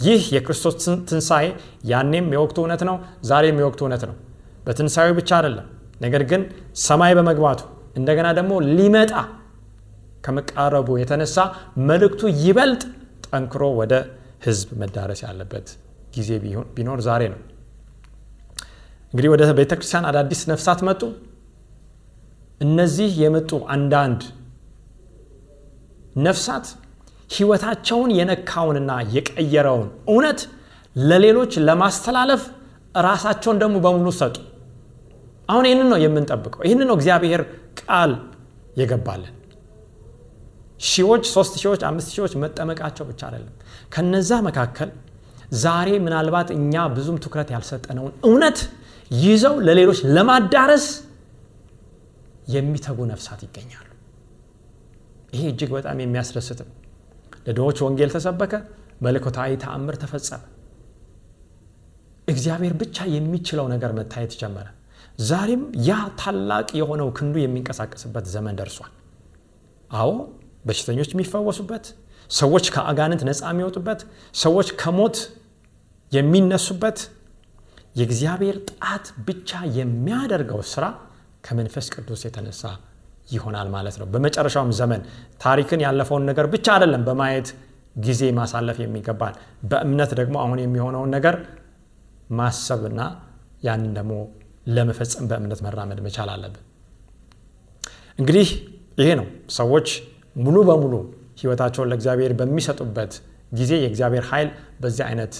ይህ 0.00 0.22
የክርስቶስ 0.34 0.74
ትንሣኤ 1.08 1.46
ያኔም 1.90 2.26
የወቅቱ 2.34 2.58
እውነት 2.62 2.82
ነው፣ 2.88 2.96
ዛሬም 3.30 3.58
የወቅቱ 3.62 3.80
እውነት 3.86 4.02
ነው። 4.08 4.14
በትንሣኤው 4.66 5.14
ብቻ 5.18 5.30
አይደለም፣ 5.38 5.66
ነገር 6.04 6.22
ግን 6.30 6.42
ሰማይ 6.84 7.12
በመግባቱ 7.18 7.60
እንደገና 7.96 8.28
ደግሞ 8.38 8.52
ሊመጣ 8.70 9.12
ከመቃረቡ 10.24 10.88
የተነሳ 11.00 11.36
መልእክቱ 11.88 12.22
ይበልጥ 12.42 12.82
ጠንክሮ 13.26 13.64
ወደ 13.80 13.94
ሕዝብ 14.46 14.68
መዳረስ 14.82 15.20
ያለበት 15.26 15.68
ጊዜ 16.14 16.30
ቢኖር 16.76 17.00
ዛሬ 17.06 17.22
ነው። 17.32 17.40
እንግዲህ 19.12 19.30
ወደ 19.32 19.42
ቤተ 19.58 19.72
ክርስቲያን 19.78 20.06
አዳዲስ 20.10 20.40
ነፍሳት 20.50 20.80
መጡ። 20.88 21.02
እነዚህ 22.60 23.10
የመጡ 23.22 23.50
አንዳንድ 23.74 24.22
ነፍሳት 26.20 26.66
ሕይወታቸውን 27.30 28.10
የነካውንና 28.16 28.92
የቀየረውን 29.14 29.88
እውነት 30.08 30.40
ለሌሎች 30.96 31.52
ለማስተላለፍ 31.66 32.42
ራሳቸውን 33.04 33.58
ደግሞ 33.62 33.76
በሙሉ 33.84 34.08
ሰጡ። 34.20 34.36
አሁን 35.48 35.64
ይህንን 35.68 35.88
ነው 35.92 35.98
የምንጠብቀው። 36.02 36.62
ይህንን 36.66 36.88
ነው 36.90 36.96
እግዚአብሔር 36.98 37.42
ቃል 37.80 38.12
የገባልን። 38.80 39.36
ሺዎች፣ 40.86 41.24
ሶስት 41.34 41.54
ሺዎች፣ 41.62 41.80
አምስት 41.88 42.10
ሺዎች 42.14 42.32
መጠመቃቸው 42.42 43.04
ብቻ 43.10 43.20
አይደለም። 43.28 43.54
ከነዛ 43.94 44.30
መካከል 44.46 44.90
ዛሬ 45.62 45.88
ምናልባት 46.04 46.48
እኛ 46.56 46.74
ብዙም 46.96 47.16
ትኩረት 47.24 47.48
ያልሰጠነውን 47.54 48.12
እውነት 48.28 48.58
ይዘው 49.20 49.54
ለሌሎች 49.66 50.00
ለማዳረስ 50.16 50.86
የሚተጉ 52.54 52.98
ነፍሳት 53.10 53.40
ይገኛሉ። 53.46 53.86
ይሄ 55.34 55.42
እጅግ 55.52 55.70
በጣም 55.76 55.98
የሚያስደስት 56.02 56.60
ነው። 56.62 56.70
ለድሆች 57.46 57.78
ወንጌል 57.84 58.10
ተሰበከ፣ 58.14 58.52
መለኮታዊ 59.04 59.50
ተአምር 59.62 59.94
ተፈጸመ። 60.02 60.42
እግዚአብሔር 62.28 62.74
ብቻ 62.80 62.96
የሚችለው 63.14 63.66
ነገር 63.72 63.90
መታየት 63.98 64.32
ጀመረ። 64.40 64.66
ዛሬም 65.28 65.62
ያ 65.88 65.92
ታላቅ 66.20 66.68
የሆነው 66.80 67.08
ክንዱ 67.16 67.34
የሚንቀሳቀስበት 67.40 68.26
ዘመን 68.34 68.56
ደርሷል። 68.60 68.92
አዎ 69.90 70.10
በሽተኞች 70.66 71.10
የሚፈወሱበት፣ 71.14 71.86
ሰዎች 72.30 72.66
ከአጋንንት 72.74 73.22
ነፃ 73.28 73.42
የሚወጡበት፣ 73.52 74.00
ሰዎች 74.42 74.68
ከሞት 74.80 75.16
የሚነሱበት 76.12 76.98
የእግዚአብሔር 77.98 78.56
ጣት 78.72 79.06
ብቻ 79.26 79.50
የሚያደርገው 79.78 80.60
ስራ 80.72 80.84
ከመንፈስ 81.46 81.86
ቅዱስ 81.94 82.22
የተነሳ 82.26 82.62
ይሆናል 83.30 83.68
ማለት 83.74 83.96
ነው። 84.00 84.06
በመጨረሻውም 84.12 84.70
ዘመን 84.78 85.00
ታሪክን 85.42 85.80
ያለፈውን 85.86 86.24
ነገር 86.30 86.46
ብቻ 86.54 86.66
አይደለም 86.76 87.02
በማየት 87.08 87.48
ጊዜ 87.98 88.22
ማሳለፍ 88.38 88.76
የሚገባል። 88.82 89.34
በእምነት 89.70 90.10
ደግሞ 90.20 90.36
አሁን 90.42 90.58
የሚሆነውን 90.64 91.10
ነገር 91.16 91.36
ማሰብና 92.32 93.00
ያንን 93.62 93.92
ደግሞ 93.98 94.12
ለመፈጸም 94.74 95.24
በእምነት 95.30 95.60
መራመድ 95.66 95.98
መቻል 96.06 96.28
አለብን። 96.34 96.64
እንግዲህ 98.18 98.48
ይሄ 98.98 99.08
ነው 99.20 99.26
ሰዎች 99.58 99.88
ሙሉ 100.36 100.56
በሙሉ 100.68 100.94
ህይወታቸውን 101.40 101.88
ለእግዚአብሔር 101.90 102.32
በሚሰጡበት 102.40 103.12
ጊዜ 103.52 103.72
የእግዚአብሔር 103.82 104.24
ኃይል 104.30 104.48
በዚህ 104.82 105.04
አይነት 105.06 105.34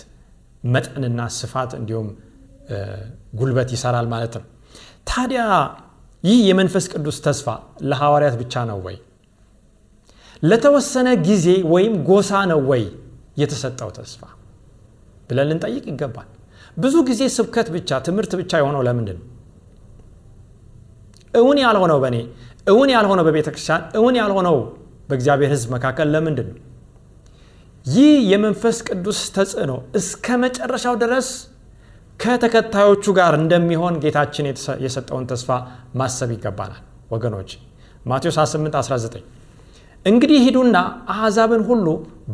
መጠንና 0.66 1.20
ስፋት 1.36 1.70
እንዲሁም 1.78 2.08
ጉልበት 3.38 3.68
ይሰራል 3.76 4.06
ማለት 4.12 4.34
ነው። 4.38 4.44
ታዲያ 5.10 5.42
ይህ 6.24 6.38
የመንፈስ 6.48 6.84
ቅዱስ 6.92 7.18
ተስፋ 7.26 7.46
ለሐዋርያት 7.82 8.34
ብቻ 8.40 8.54
ነው 8.70 8.78
ወይ? 8.86 8.96
ለተወሰነ 10.42 11.08
ጊዜ 11.26 11.46
ወይም 11.72 11.94
ጎሳ 12.08 12.30
ነው 12.50 12.60
ወይ 12.70 12.82
የተሰጠው 13.40 13.90
ተስፋ 13.98 14.20
ብለን 15.28 15.46
ልንጠይቅ 15.50 15.84
ይገባል። 15.90 16.28
ብዙ 16.78 16.94
ጊዜ 17.08 17.22
ስብከት 17.36 17.68
ብቻ 17.76 17.90
ትምህርት 18.06 18.32
ብቻ 18.40 18.52
የሆነው 18.60 18.82
ለምንድን 18.88 19.18
ነው? 19.20 19.26
እውን 21.34 21.58
ያልሆነው 21.64 21.98
በእኔ 22.04 22.16
እውን 22.66 22.90
ያልሆነው 22.94 23.24
በቤተ 23.28 23.48
ክርስቲያን 23.54 23.82
እውን 23.98 24.14
ያልሆነው 24.20 24.56
በእግዚአብሔር 25.08 25.50
ሕዝብ 25.54 25.68
መካከል 25.76 26.08
ለምንድን 26.14 26.48
ነው? 26.52 26.58
ይህ 27.86 28.14
የመንፈስ 28.32 28.78
ቅዱስ 28.88 29.20
ተጽዕኖ 29.36 29.72
እስከ 29.94 30.36
መጨረሻው 30.42 30.94
ድረስ 31.02 31.28
ከተከታዮቹ 32.20 33.04
ጋር 33.18 33.34
እንደሚሆን 33.38 33.94
ጌታችን 34.02 34.46
የሰጠውን 34.84 35.26
ተስፋ 35.30 35.50
ማሰብ 35.94 36.30
ይገባናል 36.34 36.82
ወገኖች። 37.12 37.50
ማቴዎስ 38.06 38.36
28 38.40 38.76
19 38.80 39.22
እንግዲህ 40.06 40.38
ሂዱና 40.46 40.76
አሕዛብን 41.14 41.62
ሁሉ 41.68 41.86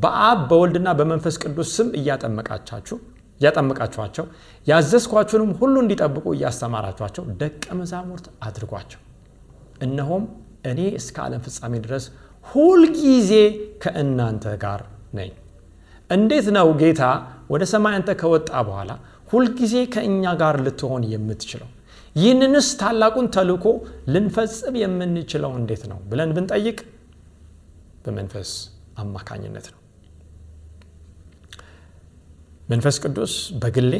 በአብ 0.03 0.41
በወልድና 0.51 0.89
በመንፈስ 0.99 1.37
ቅዱስ 1.43 1.71
ስም 1.77 1.89
እያጠመቃቻችሁ 2.01 2.97
እያጠመቃችኋቸው 3.41 4.27
ያዘዝኳችሁንም 4.67 5.51
ሁሉ 5.59 5.75
እንዲጠብቁ 5.85 6.27
እያስተማራችኋቸው 6.37 7.25
ደቀ 7.41 7.65
መዛሙርት 7.81 8.27
አድርጓቸው። 8.47 9.01
እነሆም 9.83 10.25
እኔ 10.71 10.81
እስከ 11.01 11.17
ዓለም 11.25 11.43
ፍጻሜ 11.47 11.75
ድረስ 11.87 12.05
ሁልጊዜ 12.47 13.33
ከእናንተ 13.83 14.47
ጋር 14.65 14.81
ነኝ። 15.19 15.33
እንዴት 16.11 16.47
ነው 16.57 16.69
ጌታ 16.81 17.03
ወደ 17.51 17.63
ሰማይ 17.73 17.95
አንተ 17.99 18.11
ከወጣ 18.21 18.51
በኋላ 18.69 18.91
ሁልጊዜ 19.29 19.75
ከእኛ 19.95 20.25
ጋር 20.41 20.57
ልትሆን 20.67 21.03
የምትችለው? 21.13 21.71
ይህንንስ 22.17 22.69
ታላቁን 22.81 23.27
ተልእኮ 23.35 23.65
ልንፈጽም 24.13 24.75
የምንችለው 24.83 25.53
እንዴት 25.59 25.83
ነው 25.91 25.99
ብለን 26.11 26.31
ብንጠይቅ 26.37 26.79
በመንፈስ 28.05 28.51
አማካኝነት 28.99 29.67
ነው። 29.73 29.81
መንፈስ 32.69 32.97
ቅዱስ 33.05 33.33
በግሌ 33.63 33.93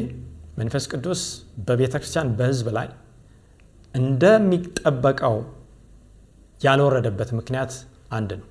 መንፈስ 0.57 0.85
ቅዱስ 0.91 1.21
በቤተ 1.67 1.93
ክርስቲያን 2.01 2.31
በሕዝብ 2.37 2.67
ላይ 2.77 2.87
እንደሚጠበቀው 3.95 5.35
ያልወረደበት 6.61 7.29
ምክንያት 7.39 7.73
አንድ 8.17 8.31
ነው። 8.41 8.47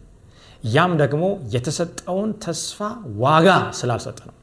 ያም 0.69 0.93
ደግሞ 1.03 1.25
የተሰጠውን 1.55 2.31
ተስፋ 2.45 2.79
ዋጋ 3.23 3.49
ስላልሰጠ 3.81 4.21
ነው። 4.31 4.37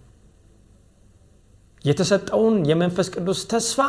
የተሰጠውን 1.86 2.56
የመንፈስ 2.70 3.08
ቅዱስ 3.16 3.40
ተስፋ 3.52 3.80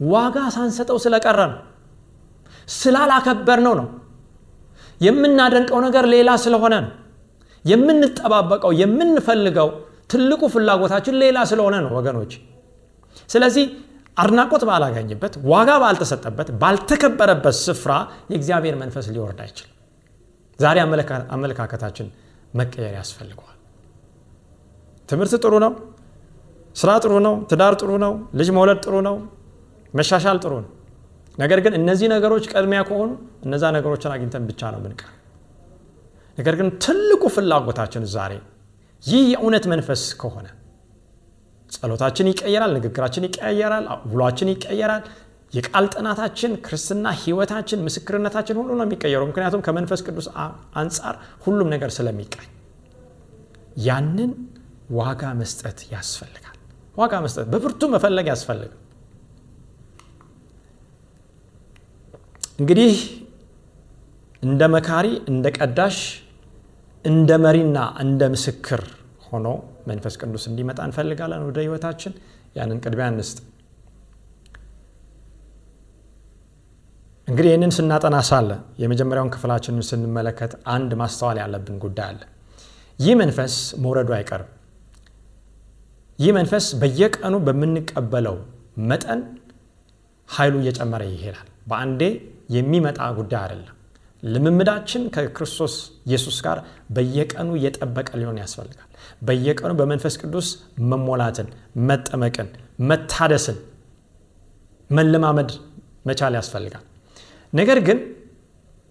ዋጋ 0.00 0.36
ሳንሰጠው 0.54 0.96
ስለቀረ 1.04 1.40
ነው። 1.52 1.60
ስላላከበር 2.74 3.60
ነው 3.66 3.74
ነው 3.80 3.86
የምናደንቀው 5.00 5.78
ነገር 5.86 6.04
ሌላ 6.14 6.30
ስለሆነ 6.42 6.74
ነው። 6.84 6.92
የምንጠባበቀው 7.64 8.72
የምንፈልገው 8.80 9.68
ትልቁ 10.12 10.42
ፍላጎታችን 10.54 11.14
ሌላ 11.22 11.38
ስለሆነ 11.50 11.76
ነው 11.84 11.92
ወገኖች። 11.98 12.32
ስለዚህ 13.30 13.64
አድናቆት 14.16 14.62
ባላገኝበት፣ 14.68 15.34
ዋጋ 15.52 15.70
ባልተሰጠበት፣ 15.82 16.48
ባልተከበረበት 16.62 17.56
ስፍራ 17.60 17.92
የእግዚአብሔር 18.32 18.74
መንፈስ 18.82 19.06
ሊወርድ 19.14 19.40
አይችልም። 19.44 19.68
ዛሬ 20.58 20.78
አመለካከታችን 21.36 22.08
መቀየር 22.54 22.94
ያስፈልገዋል። 22.98 23.58
ትምህርት 25.08 25.34
ጥሩ 25.44 25.54
ነው፣ 25.64 25.72
ስራ 26.76 26.90
ጥሩ 27.02 27.12
ነው፣ 27.26 27.34
ትዳር 27.50 27.74
ጥሩ 27.80 27.90
ነው፣ 28.04 28.12
ልጅ 28.38 28.48
መውለድ 28.56 28.78
ጥሩ 28.84 28.94
ነው፣ 29.08 29.16
መሻሻል 29.94 30.38
ጥሩ 30.44 30.52
ነው። 30.62 30.70
ነገር 31.38 31.58
ግን 31.64 31.72
እነዚህ 31.78 32.06
ነገሮች 32.14 32.44
ቀድሚያ 32.52 32.80
ከሆኑ 32.88 33.10
እነዛ 33.46 33.64
ነገሮችን 33.76 34.10
አግኝተን 34.14 34.44
ብቻ 34.50 34.70
ነው 34.74 34.80
ምንቀር። 34.84 35.10
ነገር 36.38 36.54
ግን 36.60 36.68
ትልቁ 36.84 37.22
ፍላጎታችን 37.34 38.04
ዛሬ 38.14 38.32
ይህ 39.02 39.22
የእውነት 39.32 39.64
መንፈስ 39.72 40.02
ከሆነ 40.20 40.46
ጸሎታችን 41.70 42.26
ይቀየራል፣ 42.30 42.72
ንግግራችን 42.78 43.24
ይቀየራል፣ 43.28 43.84
ውሏችን 44.10 44.48
ይቀየራል። 44.52 45.04
የቃል 45.52 45.86
ጥናታችን፣ 45.94 46.52
ክርስትና 46.66 47.06
ህይወታችን፣ 47.22 47.78
ምስክርነታችን 47.86 48.58
ሁሉ 48.60 48.70
ነው 48.78 48.86
የሚቀየረው። 48.86 49.26
ምክንያቱም 49.30 49.64
ከመንፈስ 49.66 50.00
ቅዱስ 50.06 50.26
አንጻር 50.76 51.14
ሁሉም 51.44 51.68
ነገር 51.74 51.90
ስለሚቃኝ 51.96 52.48
ያንን 53.86 54.30
ዋጋ 54.92 55.22
መስጠት 55.40 55.78
ያስፈልጋል። 55.92 56.51
ዋጋ 56.94 57.12
መስጠት 57.24 57.46
በብርቱ 57.52 57.82
መፈለግ 57.94 58.26
ያስፈልጋል። 58.32 58.72
እንግዲህ 62.58 62.94
እንደ 64.42 64.62
መካሪ፣ 64.74 65.06
እንደ 65.30 65.46
ቀዳሽ፣ 65.58 65.98
እንደ 67.04 67.30
መሪና 67.44 67.76
እንደ 68.04 68.22
ምስክር 68.34 68.82
ሆኖ 69.28 69.46
መንፈስ 69.88 70.14
ቅዱስ 70.20 70.44
እንዲመጣ 70.50 70.78
እንፈልጋለን 70.88 71.42
ወደ 71.48 71.58
ህይወታችን። 71.64 72.12
ያንን 72.56 72.78
ቅድሚያ 72.84 73.06
እንስጥ። 73.12 73.38
እንግዲህ 77.28 77.50
ይህንን 77.50 77.72
ስናጠና 77.76 78.16
ሳለ 78.28 78.50
የመጀመሪያውን 78.82 79.30
ክፍላችንን 79.34 79.84
ስንመለከት 79.88 80.52
አንድ 80.74 80.90
ማስተዋል 81.00 81.38
ያለብን 81.42 81.76
ጉዳይ 81.84 82.08
አለ። 82.10 82.20
ይህ 82.98 83.14
መንፈስ 83.20 83.54
መውረዱ 83.84 84.10
አይቀርም። 84.16 84.50
ይህ 86.18 86.32
መንፈስ 86.36 86.66
በየቀኑ 86.80 87.34
በምንቀበለው 87.46 88.36
መጠን 88.90 89.20
ኃይሉ 90.28 90.54
እየጨመረ 90.62 91.02
ይሄዳል። 91.12 91.48
በአንዴ 91.70 92.02
የሚመጣ 92.56 93.00
ጉዳይ 93.18 93.40
አይደለም። 93.44 93.76
ልምምዳችን 94.22 95.02
ከክርስቶስ 95.14 95.74
ኢየሱስ 96.08 96.36
ጋር 96.46 96.58
በየቀኑ 96.96 97.48
እየጠበቀ 97.58 98.08
ሊሆን 98.20 98.38
ያስፈልጋል። 98.42 98.88
በየቀኑ 99.22 99.72
በመንፈስ 99.80 100.14
ቅዱስ 100.22 100.48
መሞላትን፣ 100.90 101.48
መጠመቅን፣ 101.88 102.48
መታደስን 102.90 103.58
መለማመድ 104.90 105.50
መቻል 106.08 106.34
ያስፈልጋል። 106.38 106.84
ነገር 107.52 107.78
ግን 107.88 107.98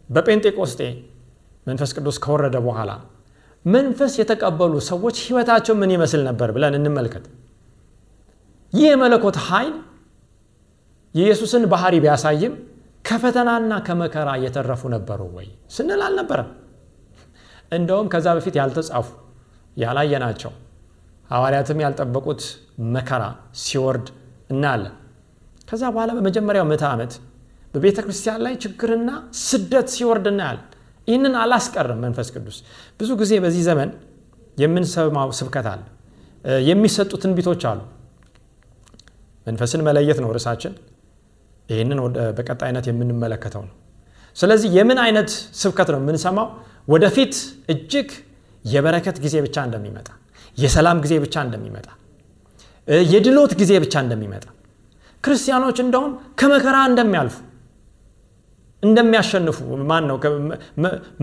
በጴንጤቆስጤ 0.09 0.81
መንፈስ 1.67 1.91
ቅዱስ 1.97 2.17
ከወረደ 2.23 2.57
በኋላ 2.65 2.91
መንፈስ 3.65 4.13
የተቀበሉ 4.19 4.73
ሰዎች 4.89 5.17
ህይወታቸው 5.25 5.75
ምን 5.81 5.91
ይመስል 5.95 6.21
ነበር 6.29 6.49
ብለን 6.55 6.75
እንመልከት። 6.79 7.25
ይህ 8.73 8.87
የመለኮት 8.91 9.37
ኃይል 9.47 9.73
የኢየሱስን 11.15 11.63
ባህሪ 11.73 11.95
ቢያሳይም 12.03 12.53
ከፈተናና 13.05 13.71
ከመከራ 13.87 14.29
እየተረፉ 14.39 14.81
ነበሩ 14.95 15.21
ወይ 15.37 15.47
ስንል 15.75 16.01
አልነበረም። 16.07 16.49
እንደውም 17.71 18.07
ከዛ 18.13 18.27
በፊት 18.37 18.55
ያልተጻፉ 18.59 19.07
ያላየናቸው 19.77 20.51
ሐዋርያትም 21.29 21.81
ያልጠበቁት 21.83 22.41
መከራ 22.95 23.23
ሲወርድ 23.63 24.07
እናያለን። 24.53 24.95
ከዛ 25.67 25.83
በኋላ 25.93 26.11
በመጀመሪያው 26.17 26.65
ምዕተ 26.71 26.83
ዓመት 26.93 27.13
በቤተ 27.73 27.97
ክርስቲያን 28.05 28.41
ላይ 28.45 28.53
ችግርና 28.63 29.09
ስደት 29.43 29.87
ሲወርድ 29.95 30.25
እናያለን። 30.31 30.67
ይህንን 31.07 31.33
አላስቀርም 31.41 31.99
መንፈስ 32.05 32.27
ቅዱስ። 32.35 32.57
ብዙ 32.99 33.09
ጊዜ 33.21 33.33
በዚህ 33.43 33.63
ዘመን 33.69 33.89
የምንሰማው 34.57 35.29
ስብከት 35.39 35.67
አለ፣ 35.71 35.81
የሚሰጡ 36.67 37.11
ትንቢቶች 37.23 37.61
አሉ። 37.69 37.79
መንፈስን 39.47 39.81
መለየት 39.87 40.19
ነው 40.23 40.29
ርዕሳችን። 40.35 40.73
ይህንን 41.69 41.99
በቀጣይነት 42.37 42.85
የምንመለከተው 42.89 43.63
ነው። 43.67 43.75
ስለዚህ 44.37 44.69
የምን 44.77 44.99
አይነት 45.05 45.29
ስብከት 45.61 45.89
ነው 45.93 45.99
የምንሰማው? 46.01 46.47
ወደፊት 46.87 47.33
እጅግ 47.73 48.09
የበረከት 48.65 49.17
ጊዜ 49.23 49.35
ብቻ 49.45 49.57
እንደሚመጣ፣ 49.67 50.07
የሰላም 50.57 50.97
ጊዜ 51.03 51.13
ብቻ 51.25 51.35
እንደሚመጣ፣ 51.47 51.87
የድሎት 53.11 53.51
ጊዜ 53.61 53.71
ብቻ 53.83 53.95
እንደሚመጣ፣ 54.05 54.45
ክርስቲያኖች 55.23 55.77
እንደውም 55.83 56.11
ከመከራ 56.39 56.77
እንደሚያልፉ 56.89 57.35
እንደሚያሸንፉ 58.83 59.57
ማን 59.89 60.05
ነው 60.09 60.17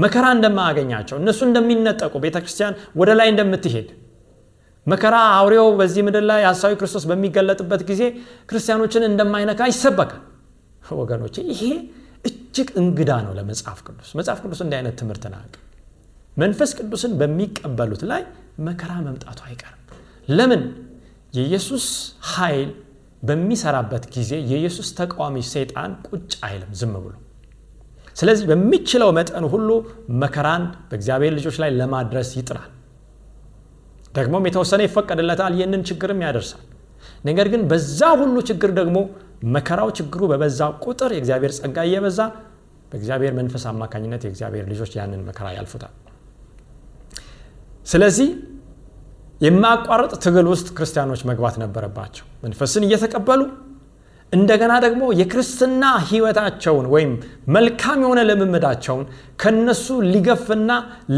መከራ 0.03 0.25
እንደማያገኛቸው 0.37 1.17
እነሱ 1.21 1.41
እንደሚነጠቁ 1.49 2.15
ቤተ 2.25 2.37
ክርስቲያን 2.45 2.75
ወደ 3.01 3.11
ላይ 3.19 3.29
እንደምትሄድ 3.33 3.89
መከራ 4.87 5.17
አውሬው 5.39 5.69
በዚህ 5.79 6.03
ምድር 6.07 6.25
ላይ 6.31 6.43
ሐሳዊ 6.49 6.75
ክርስቶስ 6.81 7.05
በሚገለጥበት 7.11 7.83
ጊዜ 7.91 8.03
ክርስቲያኖችን 8.51 9.03
እንደማይነካ 9.09 9.61
ይሰበካል። 9.73 10.23
ወገኖቼ 10.99 11.37
ይሄ 11.51 11.63
እጅግ 12.25 12.69
እንግዳ 12.83 13.11
ነው 13.25 13.33
ለመጽሐፍ 13.39 13.81
ቅዱስ። 13.87 14.11
መጽሐፍ 14.19 14.39
ቅዱስ 14.45 14.61
እንዲህ 14.65 14.77
አይነት 14.79 14.95
ትምህርት 15.01 15.25
ናቅ 15.35 15.53
መንፈስ 16.37 16.71
ቅዱስን 16.79 17.13
በሚቀበሉት 17.21 18.03
ላይ 18.11 18.23
መከራ 18.67 18.93
መምጣቱ 19.07 19.39
አይቀርም። 19.49 19.75
ለምን? 20.29 20.63
የኢየሱስ 21.35 21.87
ኃይል 22.33 22.71
በሚሰራበት 23.23 24.05
ጊዜ 24.15 24.33
የኢየሱስ 24.51 24.89
ተቃዋሚ 24.99 25.37
ሰይጣን 25.53 25.93
ቁጭ 26.09 26.33
አይልም 26.47 26.73
ዝም 26.81 26.95
ብሎ። 26.99 27.15
ስለዚህ 28.19 28.45
በሚችለው 28.51 29.11
መጠን 29.19 29.45
ሁሉ 29.53 29.69
መከራን 30.23 30.63
በእግዚአብሔር 30.89 31.33
ልጆች 31.39 31.57
ላይ 31.63 31.71
ለማድረስ 31.79 32.31
ይጥራል። 32.39 32.69
ደግሞም 34.15 34.47
የተወሰነ 34.49 34.81
ይፈቀድለታል፣ 34.87 35.53
ይህንን 35.59 35.83
ችግርም 35.89 36.21
ያደርሳል። 36.27 36.63
ነገር 37.25 37.47
ግን 37.53 37.63
በዛ 37.71 38.01
ሁሉ 38.21 38.37
ችግር 38.49 38.71
ደግሞ 38.79 38.99
መከራው 39.55 39.89
ችግሩ 39.99 40.23
በበዛ 40.31 40.61
ቁጥር 40.85 41.11
የእግዚአብሔር 41.15 41.53
ጸጋ 41.59 41.79
እየበዛ 41.89 42.21
በእግዚአብሔር 42.93 43.33
መንፈስ 43.39 43.65
አማካኝነት 43.71 44.23
የእግዚአብሔር 44.27 44.67
ልጆች 44.73 44.93
ያንን 44.99 45.23
መከራ 45.29 45.47
ያልፉታል። 45.57 45.95
ስለዚህ 47.87 48.29
የማያቋርጥ 49.41 50.13
ትግል 50.25 50.47
ውስጥ 50.53 50.69
ክርስቲያኖች 50.77 51.21
መግባት 51.31 51.57
ነበረባቸው። 51.63 52.25
መንፈስን 52.45 52.85
እየተቀበሉ 52.87 53.41
እንደገና 54.33 54.73
ደግሞ 54.85 55.03
የክርስትና 55.21 55.83
ሕይወታቸውን 56.09 56.87
ወይም 56.95 57.13
መልካም 57.55 57.99
የሆነ 58.05 58.21
ልምምዳቸውን 58.31 59.05
ከነሱ 59.43 59.87
ሊገፍና 60.13 60.71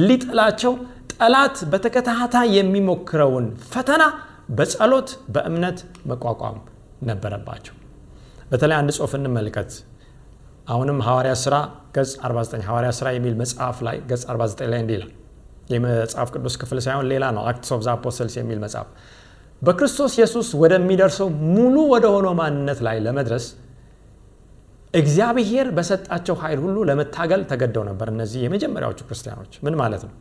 ሊጥላቸው 0.06 0.74
ጠላት 1.14 1.56
በተከታታይ 1.72 2.48
የሚሞክረውን 2.58 3.46
ፈተና 3.72 4.02
በጸሎት 4.58 5.08
በእምነት 5.34 5.78
መቋቋም 6.10 6.58
ነበረባቸው። 7.08 7.74
በተለይ 8.50 8.76
አንድ 8.78 8.90
ጽሑፍ 8.96 9.12
እንመልከት። 9.18 9.72
አሁንም 10.68 10.98
ሐዋርያ 11.06 11.34
ሥራ 11.42 11.56
ገጽ 11.96 12.12
49 12.24 12.64
ሐዋርያ 12.68 12.90
ሥራ 12.98 13.08
የሚል 13.16 13.34
መጽሐፍ 13.42 13.78
ላይ 13.86 13.96
ገጽ 14.10 14.24
49 14.30 14.70
ላይ 14.72 14.80
እንዲህ 14.84 15.02
የመጽሐፍ 15.70 16.28
ቅዱስ 16.34 16.54
ክፍል 16.60 16.78
ሳይሆን 16.86 17.06
ሌላ 17.12 17.24
ነው። 17.36 17.42
Acts 17.50 17.70
of 17.76 17.80
the 17.86 17.90
Apostles 17.94 18.34
የሚል 18.40 18.58
መጽሐፍ 18.64 18.88
በክርስቶስ 19.62 20.12
ኢየሱስ 20.18 20.48
ወደሚደርሰው 20.60 21.28
ሙሉ 21.48 21.76
ወደ 21.92 22.06
ሆነው 22.14 22.34
ማንነት 22.38 22.78
ላይ 22.86 22.96
ለመድረስ 23.06 23.46
እግዚአብሔር 24.94 25.66
በሰጣቸው 25.76 26.36
ኃይል 26.42 26.58
ሁሉ 26.64 26.76
ለመታገል 26.88 27.42
ተገደው 27.50 27.82
ነበር። 27.88 28.08
እነዚህ 28.14 28.40
የመጀመሪያዎቹ 28.44 29.00
ክርስቲያኖች 29.08 29.52
ምን 29.64 29.74
ማለት 29.80 30.02
ነው? 30.06 30.14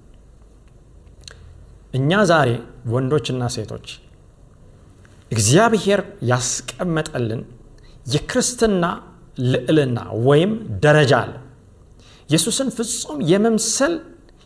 እኛ 1.94 2.12
ዛሬ 2.32 2.50
ወንዶችና 2.94 3.44
ሴቶች 3.56 3.88
እግዚአብሔር 5.32 6.02
ያስቀመጠልን 6.32 7.42
የክርስትና 8.14 8.86
ልዕልና 9.46 10.00
ወይም 10.28 10.52
ደረጃ 10.86 11.14
አለ። 11.24 11.34
ኢየሱስን 12.30 12.70
ፍጹም 12.78 13.20
የመምሰል 13.32 13.94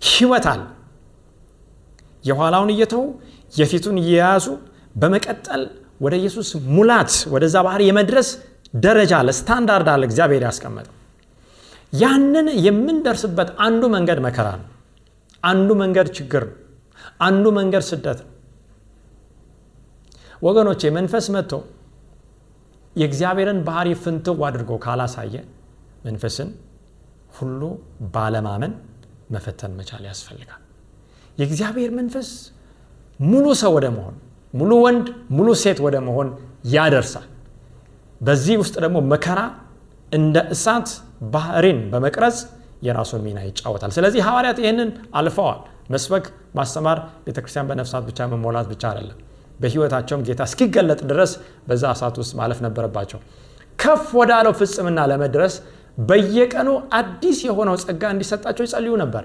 ሕይወት 0.01 0.45
አለ። 0.51 0.61
የኋላውን 2.23 2.71
እየተዉ 2.73 3.01
የፊቱን 3.53 3.97
እየያዙ 4.01 4.45
በመቀጠል 4.95 5.61
ወደ 6.01 6.13
ኢየሱስ 6.21 6.49
ሙላት 6.75 7.13
ወደዛ 7.33 7.55
ባህር 7.65 7.81
የመድረስ 7.85 8.29
ደረጃ 8.77 9.13
አለ፣ 9.19 9.29
ስታንዳርድ 9.37 9.87
አለ 9.93 10.03
እግዚአብሔር 10.09 10.43
ያስቀመጠው። 10.47 10.95
ያንን 11.93 12.47
የምንደርስበት 12.65 13.49
አንዱ 13.65 13.83
መንገድ 13.95 14.19
መከራ 14.25 14.47
ነው። 14.61 14.69
አንዱ 15.43 15.69
መንገድ 15.81 16.07
ችግር 16.17 16.43
ነው። 16.49 16.57
አንዱ 17.27 17.45
መንገድ 17.57 17.83
ስደት 17.89 18.19
ነው። 18.23 18.29
ወገኖቼ 20.41 20.81
መንፈስ 20.97 21.25
መጥቶ 21.35 21.53
የእግዚአብሔርን 22.95 23.59
ባህሪ 23.67 23.89
ፍንትው 24.03 24.41
አድርጎ 24.47 24.71
ካላሳየ 24.83 25.35
መንፈስን 26.05 26.49
ሁሉ 27.37 27.61
ባለማመን 28.15 28.73
መፈተን 29.33 29.71
መቻል 29.77 30.03
ያስፈልጋል። 30.09 30.61
የእግዚአብሔር 31.37 31.91
መንፈስ 31.99 32.29
ሙሉ 33.25 33.45
ሰው 33.61 33.71
ወደ 33.77 33.87
መሆን 33.95 34.15
ሙሉ 34.53 34.71
ወንድ 34.83 35.05
ሙሉ 35.35 35.49
ሴት 35.61 35.79
ወደ 35.85 35.95
መሆን 36.07 36.27
ያደርሳል። 36.73 37.27
በዚህ 38.21 38.55
ውስጥ 38.61 38.75
ደግሞ 38.83 38.97
መከራ 39.11 39.39
እንደ 40.11 40.37
እሳት 40.55 40.89
ባህሪን 41.33 41.79
በመቅረጽ 41.91 42.37
የራሱን 42.87 43.21
ሚና 43.25 43.39
ይጫወታል። 43.47 43.91
ስለዚህ 43.97 44.21
ሐዋርያት 44.27 44.57
ይህንን 44.63 44.89
አልፈዋል። 45.19 45.59
መስበክ፣ 45.93 46.25
ማስተማር፣ 46.57 46.97
ቤተክርስቲያን 47.25 47.67
በነፍሳት 47.69 48.03
ብቻ 48.09 48.27
መሞላት 48.33 48.67
ብቻ 48.73 48.83
አይደለም። 48.91 49.17
በህይወታቸውም 49.59 50.21
ጌታ 50.27 50.41
እስኪገለጥ 50.49 51.01
ድረስ 51.11 51.31
በዛ 51.67 51.83
እሳት 51.95 52.15
ውስጥ 52.21 52.33
ማለፍ 52.39 52.59
ነበረባቸው። 52.65 53.19
ከፍ 53.79 54.05
ወዳለው 54.19 54.53
ፍጽምና 54.59 54.99
ለመድረስ 55.11 55.53
በየቀኑ 56.01 56.69
አዲስ 56.99 57.39
የሆነው 57.47 57.75
ጸጋ 57.83 58.03
እንዲሰጣቸው 58.13 58.63
ይጸልዩ 58.67 58.93
ነበር። 59.03 59.23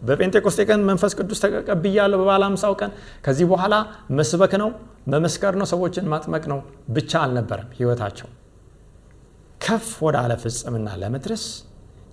በጴንጤቆስጤ 0.00 0.60
ቀን 0.68 0.80
መንፈስ 0.88 1.12
ቅዱስ 1.18 1.38
ተቀብያለሁ 1.44 2.18
በባለ 2.22 2.42
ሃምሳው 2.48 2.74
ቀን። 2.80 2.90
ከዚህ 3.24 3.46
በኋላ 3.52 3.74
መስበክ 4.18 4.52
ነው 4.62 4.70
መመስከር 5.12 5.54
ነው 5.60 5.66
ሰዎችን 5.72 6.08
ማጥመቅ 6.12 6.44
ነው 6.52 6.58
ብቻ 6.96 7.12
አልነበረም 7.22 7.70
ህይወታቸው 7.78 8.28
ከፍ 9.60 9.88
ወደ 10.06 10.16
አለ 10.22 10.32
ፍጽምና 10.42 10.88
ለመድረስ 11.02 11.44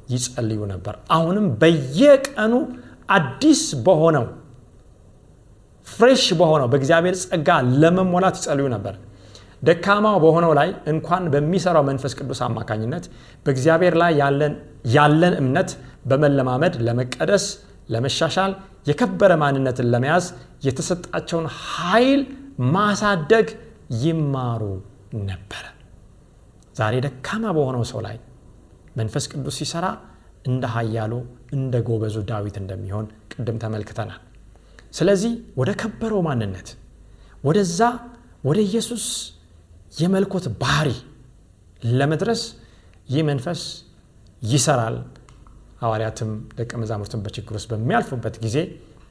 ይጸልዩ 0.10 0.62
ነበር። 0.72 0.96
አሁንም 1.16 1.46
በየቀኑ 1.62 2.54
አዲስ 3.10 3.64
በሆነው 3.86 4.26
ፍሬሽ 5.88 6.26
በሆነው 6.40 6.68
በእግዚአብሔር 6.72 7.16
ጸጋ 7.24 7.50
ለመሞላት 7.82 8.36
ይጸልዩ 8.40 8.68
ነበር። 8.76 8.96
ደካማው 9.68 10.18
በሆነው 10.24 10.52
ላይ 10.60 10.70
እንኳን 10.92 11.24
በሚሰራው 11.34 11.84
መንፈስ 11.90 12.14
ቅዱስ 12.20 12.40
አማካኝነት 12.48 13.06
በእግዚአብሔር 13.46 13.94
ላይ 14.02 14.12
ያለን 14.96 15.34
እምነት 15.42 15.70
በመለማመድ 16.10 16.74
ለመቀደስ 16.88 17.46
ለመሻሻል 17.90 18.52
የከበረ 18.90 19.32
ማንነትን 19.42 19.88
ለመያዝ 19.94 20.26
የተሰጣቸውን 20.68 21.48
ኃይል 21.76 22.22
ማሳደግ 22.74 23.48
ይማሩ 24.04 24.62
ነበረ። 25.30 25.64
ዛሬ 26.76 26.94
ደካማ 27.06 27.46
በሆነው 27.58 27.84
ሰው 27.92 28.00
ላይ 28.06 28.18
መንፈስ 29.00 29.26
ቅዱስ 29.32 29.56
ሲሰራ 29.62 29.86
እንደ 30.48 30.64
ሀያሉ 30.76 31.14
እንደ 31.58 31.76
ጎበዙ 31.88 32.16
ዳዊት 32.30 32.56
እንደሚሆን 32.62 33.06
ቅድም 33.34 33.58
ተመልክተናል። 33.64 34.22
ስለዚህ 34.94 35.32
ወደ 35.60 35.72
ከበረው 35.82 36.22
ማንነት 36.28 36.68
ወደዛ 37.44 37.80
ወደ 38.44 38.60
ኢየሱስ 38.68 39.06
የመልኮት 40.02 40.46
ባህሪ 40.62 40.90
ለመድረስ 41.92 42.42
ይህ 43.10 43.24
መንፈስ 43.30 43.62
ይሰራል 44.42 44.96
ሐዋርያትም 45.84 46.30
ደቀ 46.58 46.72
መዛሙርትን 46.82 47.22
በችግር 47.26 47.56
ውስጥ 47.58 47.68
በሚያልፉበት 47.72 48.36
ጊዜ 48.44 48.58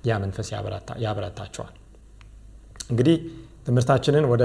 ያ 0.04 0.18
መንፈስ 0.22 0.48
ያበረታቸዋል። 1.04 1.74
እንግዲህ 2.90 3.16
ትምህርታችንን 3.66 4.24
ወደ 4.32 4.44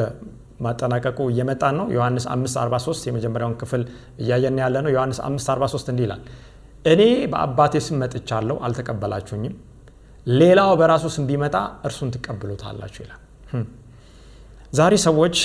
ማጠናቀቁ 0.60 1.20
እየመጣን 1.32 1.76
ነው። 1.80 1.88
ዮሐንስ 1.96 2.26
543 2.32 3.08
የመጀመሪያውን 3.10 3.56
ክፍል 3.62 3.82
እያየን 4.22 4.60
ያለ 4.64 4.76
ነው 4.86 4.92
ዮሐንስ 4.96 5.20
543 5.26 5.92
እንዲህ 5.94 6.06
ይላል 6.08 6.22
እኔ 6.86 7.02
በአባቴ 7.32 7.76
ስም 7.86 7.98
መጥቻለሁ 8.04 8.56
አልተቀበላችሁኝም። 8.66 9.56
ሌላው 10.34 10.72
በራሱ 10.80 11.06
ስም 11.16 11.26
ቢመጣ 11.30 11.56
እርሱን 11.88 12.10
ትቀብሉታላችሁ 12.16 13.02
ይላል። 13.06 13.22
ዛሬ 14.74 14.94
ሰዎች 15.06 15.38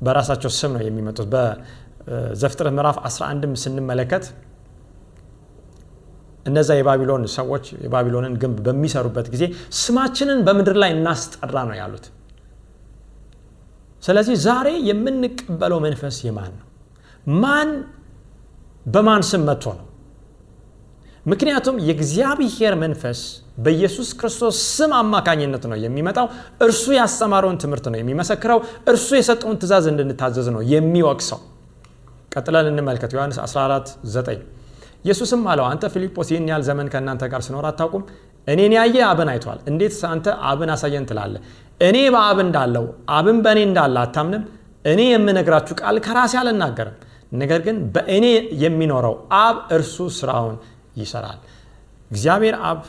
በራሳቸው 0.00 0.50
ስም 0.56 0.72
ነው 0.76 0.82
የሚመጡት። 0.86 1.28
በዘፍጥረት 1.34 2.74
ምዕራፍ 2.78 2.96
11 3.04 3.54
ስንመለከት 3.64 4.24
እነዛ 6.46 6.70
የባቢሎን 6.78 7.22
ሰዎች 7.36 7.64
የባቢሎንን 7.84 8.34
ግንብ 8.42 8.58
በሚሰሩበት 8.66 9.26
ጊዜ 9.34 9.44
ስማችንን 9.78 10.40
በምድር 10.46 10.76
ላይ 10.82 10.90
እናስጠራ 10.96 11.56
ነው 11.68 11.76
ያሉት። 11.80 12.06
ስለዚህ 14.02 14.36
ዛሬ 14.46 14.68
የምንቀበለው 14.88 15.78
መንፈስ 15.86 16.16
የማን 16.26 16.52
ነው? 16.54 16.66
ማን 17.42 17.70
በማን 18.86 19.22
ስም 19.28 19.42
መጥቶ 19.48 19.66
ነው? 19.78 19.86
ምክንያቱም 21.26 21.76
የእግዚአብሔር 21.86 22.74
መንፈስ 22.82 23.20
በኢየሱስ 23.58 24.08
ክርስቶስ 24.12 24.56
ስም 24.76 24.92
አማካኝነት 24.98 25.64
ነው 25.70 25.78
የሚመጣው። 25.84 26.26
እርሱ 26.60 26.84
ያስተማረውን 26.98 27.58
ትምህርት 27.62 27.86
ነው 27.92 27.98
የሚመሰክረው። 28.00 28.58
እርሱ 28.88 29.08
የሰጠውን 29.18 29.56
ትእዛዝ 29.62 29.86
እንድንታዘዝ 29.92 30.48
ነው 30.56 30.62
የሚወቅሰው። 30.72 31.40
ቀጥለን 32.34 32.68
እንመልከት። 32.72 33.10
ዮሐንስ 33.16 33.38
14 33.44 33.88
9 34.08 34.44
ኢየሱስም 35.04 35.42
አለው 35.52 35.66
አንተ 35.70 35.84
ፊልጶስ 35.94 36.28
ይህን 36.32 36.46
ያህል 36.50 36.62
ዘመን 36.68 36.86
ከእናንተ 36.92 37.24
ጋር 37.32 37.40
ስኖር 37.46 37.64
አታውቁም? 37.70 38.04
እኔን 38.46 38.72
ያየ 38.76 38.96
አብን 39.10 39.28
አይቷል። 39.32 39.58
እንዴት 39.70 39.94
አንተ 40.10 40.26
አብን 40.50 40.70
አሳየን 40.74 41.04
ትላለ 41.10 41.34
እኔ 41.80 41.96
በአብ 42.14 42.38
እንዳለው 42.44 42.84
አብን 43.16 43.38
በእኔ 43.44 43.60
እንዳለ 43.68 43.96
አታምንም? 44.04 44.42
እኔ 44.84 45.00
የምነግራችሁ 45.10 45.74
ቃል 45.80 45.96
ከራሴ 46.06 46.34
አልናገርም። 46.40 46.96
ነገር 47.34 47.60
ግን 47.66 47.76
በእኔ 47.94 48.24
የሚኖረው 48.64 49.14
አብ 49.40 49.56
እርሱ 49.76 49.96
ስራውን 50.18 50.56
ይሰራል። 51.00 51.38
እግዚአብሔር 52.10 52.56
አብ 52.68 52.80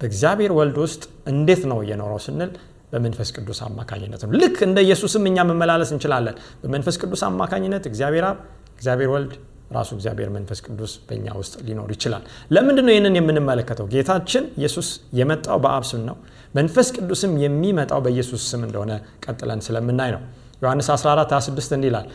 በእግዚአብሔር 0.00 0.52
ወልድ 0.58 0.76
ውስጥ 0.84 1.02
እንዴት 1.32 1.62
ነው 1.70 1.78
እየኖረው 1.84 2.20
ስንል 2.26 2.50
በመንፈስ 2.92 3.28
ቅዱስ 3.36 3.58
አማካኝነት 3.66 4.20
ነው። 4.24 4.30
ልክ 4.40 4.56
እንደ 4.66 4.78
ኢየሱስም 4.86 5.24
እኛ 5.30 5.38
መመላለስ 5.50 5.90
እንችላለን። 5.94 6.36
በመንፈስ 6.62 6.96
ቅዱስ 7.02 7.22
አማካኝነት 7.28 7.84
እግዚአብሔር 7.90 8.24
አብ 8.30 8.38
እግዚአብሔር 8.76 9.10
ወልድ 9.14 9.34
ራሱ 9.70 9.90
እግዚአብሔር 9.96 10.28
መንፈስ 10.34 10.58
ቅዱስ 10.66 10.92
በእኛ 11.06 11.26
ውስጥ 11.40 11.54
ሊኖር 11.66 11.90
ይችላል። 11.94 12.22
ለምንድን 12.54 12.84
ነው 12.86 12.92
ይህንን 12.94 13.16
የምንመለከተው? 13.18 13.86
ጌታችን 13.92 14.44
ኢየሱስ 14.58 14.88
የመጣው 15.18 15.58
በአብ 15.64 15.84
ስም 15.90 16.02
ነው። 16.08 16.16
መንፈስ 16.54 16.88
ቅዱስም 16.96 17.32
የሚመጣው 17.44 18.00
በኢየሱስ 18.04 18.42
ስም 18.50 18.62
እንደሆነ 18.68 18.92
ቀጥለን 19.24 19.60
ስለምናይ 19.66 20.10
ነው። 20.16 20.22
ዮሐንስ 20.62 20.88
14 20.94 21.34
26 21.34 21.76
እንዲህ 21.76 21.88
ይላል 21.90 22.06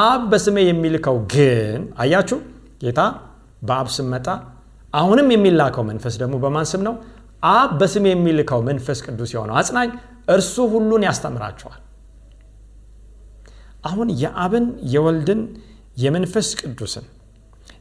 አብ 0.00 0.22
በስሜ 0.32 0.56
የሚልከው 0.66 1.16
ግን 1.32 1.80
አያችሁ? 2.02 2.38
ጌታ 2.82 3.00
በአብ 3.62 3.88
ስም 3.94 4.08
መጣ። 4.12 4.26
አሁንም 4.94 5.28
የሚላከው 5.34 5.84
መንፈስ 5.90 6.14
ደግሞ 6.22 6.34
በማን 6.44 6.66
ስም 6.72 6.82
ነው? 6.88 6.94
አብ 7.50 7.70
በስም 7.80 8.04
የሚልከው 8.10 8.60
መንፈስ 8.68 8.98
ቅዱስ 9.06 9.30
የሆነው 9.34 9.54
አጽናኝ 9.60 9.90
እርሱ 10.28 10.56
ሁሉን 10.72 11.02
ያስተምራቸዋል። 11.06 11.80
አሁን 13.84 14.08
የአብን 14.22 14.64
የወልድን 14.94 15.40
የመንፈስ 15.96 16.48
ቅዱስን 16.60 17.06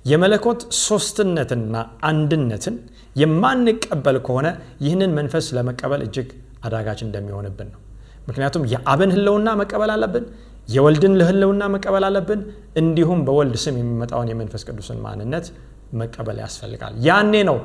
የመለኮት 0.06 0.62
ሶስትነትና 0.84 1.76
አንድነትን 2.10 2.76
የማንቀበል 3.16 4.18
ከሆነ 4.26 4.48
ይህንን 4.84 5.12
መንፈስ 5.18 5.46
ለመቀበል 5.58 6.02
እጅግ 6.06 6.30
አዳጋች 6.66 7.00
እንደሚሆንብን 7.06 7.70
ነው። 7.74 7.80
ምክንያቱም 8.28 8.64
የአብን 8.74 9.12
ህልውና 9.16 9.50
መቀበል 9.62 9.92
አለብን 9.96 10.26
የወልድን 10.70 11.16
ህልውና 11.30 11.64
መቀበል 11.76 12.04
አለብን 12.08 12.42
እንዲሁም 12.82 13.20
በወልድ 13.28 13.56
ስም 13.64 13.78
የሚመጣውን 13.80 14.28
የመንፈስ 14.32 14.64
ቅዱስን 14.68 15.00
ማንነት 15.06 15.46
መቀበል 15.94 16.38
ያስፈልጋል። 16.44 16.94
ያኔ 17.08 17.34
ነው 17.50 17.58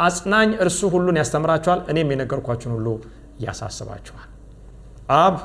አጽናኝ 0.00 0.50
እርሱ 0.62 0.80
ሁሉን 0.94 1.18
ያስተምራችኋል 1.20 1.80
እኔም 1.92 2.12
የነገርኳችሁን 2.14 2.74
ሁሉ 2.76 2.88
ያሳስባችኋል። 3.46 4.28
አብ 5.18 5.36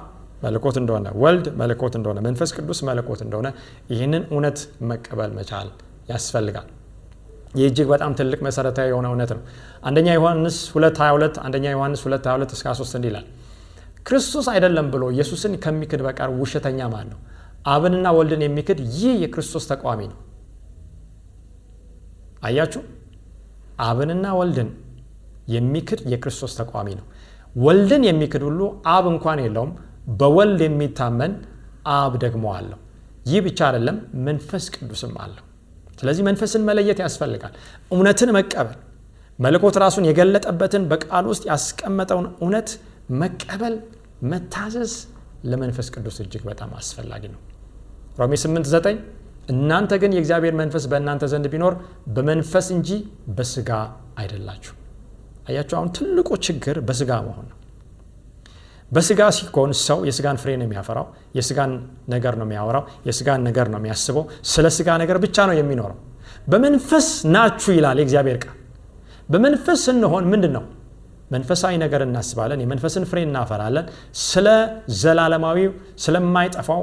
መለኮት 0.42 0.76
እንደሆነ 0.82 1.08
ወልድ 1.22 1.46
መለኮት 1.60 1.94
እንደሆነ 2.00 2.20
መንፈስ 2.28 2.50
ቅዱስ 2.58 2.80
መለኮት 2.90 3.22
እንደሆነ 3.26 3.48
ይህንን 3.94 4.24
እውነት 4.32 4.60
መቀበል 4.90 5.32
መቻል 5.38 5.70
ያስፈልጋል። 6.10 6.68
ይህ 7.56 7.66
እጅግ 7.70 7.88
በጣም 7.94 8.12
ትልቅ 8.20 8.40
መሰረታዊ 8.48 8.88
የሆነ 8.92 9.06
እውነት 9.12 9.32
ነው። 9.36 9.42
አንደኛ 9.84 10.08
ዮሐንስ 10.18 10.58
222 10.74 11.40
አንደኛ 11.46 11.66
ዮሐንስ 11.76 12.02
222 12.06 12.56
እስከ 12.58 12.74
3 12.76 12.98
እንዲህ 12.98 13.10
ይላል። 13.12 13.26
ክርስቶስ 14.08 14.48
አይደለም 14.54 14.88
ብሎ 14.94 15.04
ኢየሱስን 15.16 15.54
ከሚክድ 15.64 16.02
በቀር 16.06 16.30
ውሸተኛ 16.42 16.80
ማን 16.94 17.08
ነው? 17.12 17.20
አብንና 17.68 18.08
ወልድን 18.18 18.42
የሚክድ 18.46 18.80
ይህ 18.96 19.16
የክርስቶስ 19.24 19.66
ተቃዋሚ 19.72 20.02
ነው። 20.12 20.20
አያችሁ? 22.44 22.82
አብንና 23.88 24.26
ወልድን 24.40 24.70
የሚክድ 25.56 26.00
የክርስቶስ 26.12 26.54
ተቃዋሚ 26.60 26.90
ነው። 27.00 27.06
ወልድን 27.56 28.04
የሚክድ 28.08 28.42
ሁሉ 28.48 28.62
አብ 28.94 29.06
እንኳን 29.12 29.40
የለውም 29.44 29.72
በወልድ 30.08 30.62
የሚታመን 30.66 31.34
አብ 31.96 32.14
ደግሞ 32.24 32.46
አለው 32.58 32.80
ይህ 33.30 33.40
ብቻ 33.48 33.60
አይደለም 33.68 33.98
መንፈስ 34.28 34.66
ቅዱስም 34.76 35.14
አለው 35.24 35.44
ስለዚህ 36.00 36.24
መንፈስን 36.30 36.64
መለየት 36.70 37.00
ያስፈልጋል 37.04 37.54
እውነትን 37.92 38.32
መቀበል 38.38 38.78
መለኮት 39.40 39.76
ራሱን 39.84 40.06
የገለጠበትን 40.10 40.84
በቃል 40.92 41.26
ውስጥ 41.32 41.44
ያስቀመጠውን 41.52 42.28
እውነት 42.42 42.70
መቀበል 43.22 43.76
መታዘዝ 44.32 44.94
ለመንፈስ 45.44 45.88
ቅዱስ 45.96 46.18
እጅግ 46.24 46.44
በጣም 46.50 46.72
አስፈላጊ 46.80 47.24
ነው 47.34 47.42
ሮሜ 48.20 48.34
8 48.42 48.70
9 48.76 49.02
እናንተ 49.50 49.92
ግን 50.02 50.12
የእግዚአብሔር 50.16 50.56
መንፈስ 50.62 50.86
በእናንተ 50.92 51.26
ዘንድ 51.34 51.46
ቢኖር 51.54 51.74
በመንፈስ 52.16 52.68
እንጂ 52.76 52.90
በስጋ 53.38 53.70
አይደላችሁ። 54.20 54.74
አያችሁ፣ 55.48 55.76
አሁን 55.80 55.90
ትልቁ 55.98 56.30
ችግር 56.48 56.78
በስጋ 56.88 57.12
መሆን 57.28 57.46
ነው። 57.52 57.57
በስጋ 58.92 59.22
ሲኮን 59.38 59.72
ሰው 59.82 60.00
የስጋን 60.08 60.38
ፍሬ 60.42 60.50
ነው 60.60 60.66
የሚያፈራው፣ 60.68 61.06
የስጋን 61.38 61.72
ነገር 62.14 62.34
ነው 62.40 62.46
የሚያወራው፣ 62.48 62.84
የስጋን 63.08 63.42
ነገር 63.48 63.68
ነው 63.74 63.80
የሚያስበው፣ 63.82 64.24
ስለ 64.52 64.66
ስጋ 64.78 64.90
ነገር 65.02 65.18
ብቻ 65.26 65.38
ነው 65.50 65.56
የሚኖረው። 65.58 65.98
በመንፈስ 66.52 67.08
ናችሁ 67.34 67.72
ይላል 67.78 67.98
የእግዚአብሔር 68.02 68.38
ቃል። 68.44 68.56
በመንፈስ 69.30 69.80
ስንሆን 69.88 70.26
ምንድን 70.34 70.54
ነው 70.58 70.64
መንፈሳዊ 71.32 71.74
ነገር 71.84 72.02
እናስባለን፣ 72.06 72.60
የመንፈስን 72.64 73.06
ፍሬ 73.10 73.20
እናፈራለን፣ 73.28 73.86
ስለ 74.26 74.48
ዘላለማዊው 75.00 75.72
ስለማይጠፋው 76.04 76.82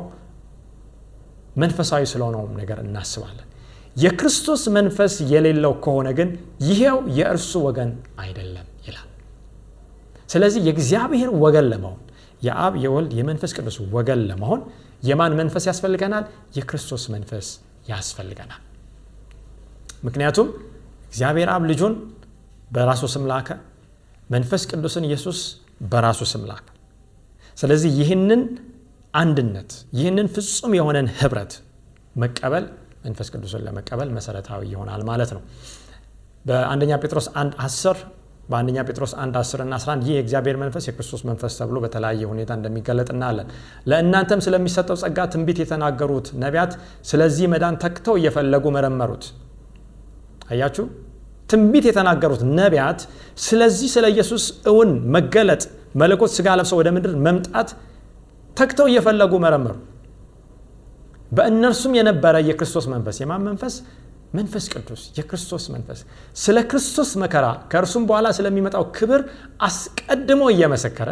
መንፈሳዊ 1.56 2.02
ስለሆነውም 2.12 2.52
ነገር 2.60 2.78
እናስባለን። 2.84 3.48
የክርስቶስ 3.96 4.62
መንፈስ 4.76 5.14
የሌለው 5.32 5.74
ከሆነ 5.84 6.08
ግን 6.18 6.30
ይሄው 6.68 6.98
የእርሱ 7.18 7.52
ወገን 7.66 7.90
አይደለም 8.22 8.66
ስለዚህ 10.34 10.60
የእግዚአብሔር 10.66 11.30
ወገን 11.42 11.66
ለመሆን 11.72 12.00
የአብ 12.42 12.74
የወልድ 12.84 13.12
የመንፈስ 13.18 13.52
ቅዱስ 13.56 13.76
ወገን 13.94 14.20
ለመሆን 14.30 14.60
የማን 15.08 15.32
መንፈስ 15.40 15.64
ያስፈልገናል? 15.70 16.24
የክርስቶስ 16.56 17.04
መንፈስ 17.14 17.46
ያስፈልገናል። 17.90 18.62
ምክንያቱም 20.06 20.48
እግዚአብሔር 21.08 21.48
አብ 21.54 21.62
ልጁን 21.70 21.94
በራሱ 22.70 23.02
ስም 23.14 23.24
ላከ፣ 23.30 23.48
መንፈስ 24.30 24.62
ቅዱስን 24.70 25.04
ኢየሱስ 25.08 25.38
በራሱ 25.92 26.20
ስም 26.32 26.42
ላከ። 26.50 26.66
ስለዚህ 27.58 27.90
ይህንን 28.00 28.42
አንድነት 29.14 29.70
ይህንን 29.98 30.28
ፍጹም 30.36 30.72
የሆነን 30.78 31.08
ህብረት 31.18 31.52
መቀበል 32.16 32.64
መንፈስ 33.04 33.28
ቅዱስን 33.34 33.62
ለመቀበል 33.66 34.08
መሰረታዊ 34.16 34.62
ይሆናል 34.72 35.02
ማለት 35.10 35.30
ነው። 35.36 35.42
በአንደኛ 36.44 36.92
ጴጥሮስ 37.02 37.26
1 37.36 37.54
10 37.60 37.98
በአንደኛ 38.48 38.78
ጴጥሮስ 38.86 39.12
1 39.18 39.36
10 39.40 39.62
እና 39.64 39.74
11 39.78 40.02
ይህ 40.06 40.14
የእግዚአብሔር 40.16 40.56
መንፈስ 40.62 40.84
የክርስቶስ 40.88 41.22
መንፈስ 41.28 41.52
ተብሎ 41.60 41.76
በተለያየ 41.84 42.22
ሁኔታ 42.32 42.50
እንደሚገለጥ 42.58 43.08
እናያለን። 43.14 43.48
ለእናንተም 43.90 44.42
ስለሚሰጠው 44.46 44.98
ጸጋ 45.02 45.18
ትንቢት 45.32 45.60
የተናገሩት 45.62 46.28
ነቢያት 46.42 46.74
ስለዚህ 47.10 47.48
መዳን 47.54 47.78
ተግተው 47.84 48.16
እየፈለጉ 48.20 48.64
መረመሩት። 48.76 49.24
አያችሁ፣ 50.50 50.84
ትንቢት 51.50 51.84
የተናገሩት 51.88 52.42
ነቢያት 52.58 53.00
ስለዚህ 53.38 53.88
ስለ 53.94 54.04
ኢየሱስ 54.14 54.44
እውን 54.70 54.92
መገለጥ 55.16 55.62
መለኮት 56.00 56.30
ስጋ 56.36 56.48
ለብሰው 56.58 56.78
ወደ 56.80 56.88
ምድር 56.96 57.12
መምጣት 57.26 57.68
ተግተው 58.56 58.86
እየፈለጉ 58.90 59.32
መረመሩ። 59.44 59.74
በእነርሱም 61.32 61.92
የነበረ 61.98 62.34
የክርስቶስ 62.48 62.86
መንፈስ 62.92 63.16
የማን 63.22 63.42
መንፈስ? 63.48 63.74
መንፈስ 64.34 64.64
ቅዱስ 64.72 65.02
የክርስቶስ 65.18 65.64
መንፈስ 65.74 66.00
ስለ 66.36 66.58
ክርስቶስ 66.70 67.10
መከራ 67.22 67.46
ከእርሱም 67.72 68.04
በኋላ 68.08 68.28
ስለሚመጣው 68.38 68.84
ክብር 68.96 69.20
አስቀድሞ 69.68 70.42
እየመሰከረ 70.54 71.10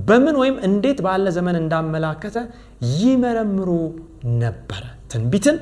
በምን 0.00 0.36
ወይም 0.40 0.56
እንዴት 0.66 0.98
ባለ 1.06 1.26
ዘመን 1.36 1.56
እንዳመላከተ 1.60 2.36
ይመረምሩ 3.00 3.70
ነበረ። 4.42 4.82
ትንቢትን 5.12 5.56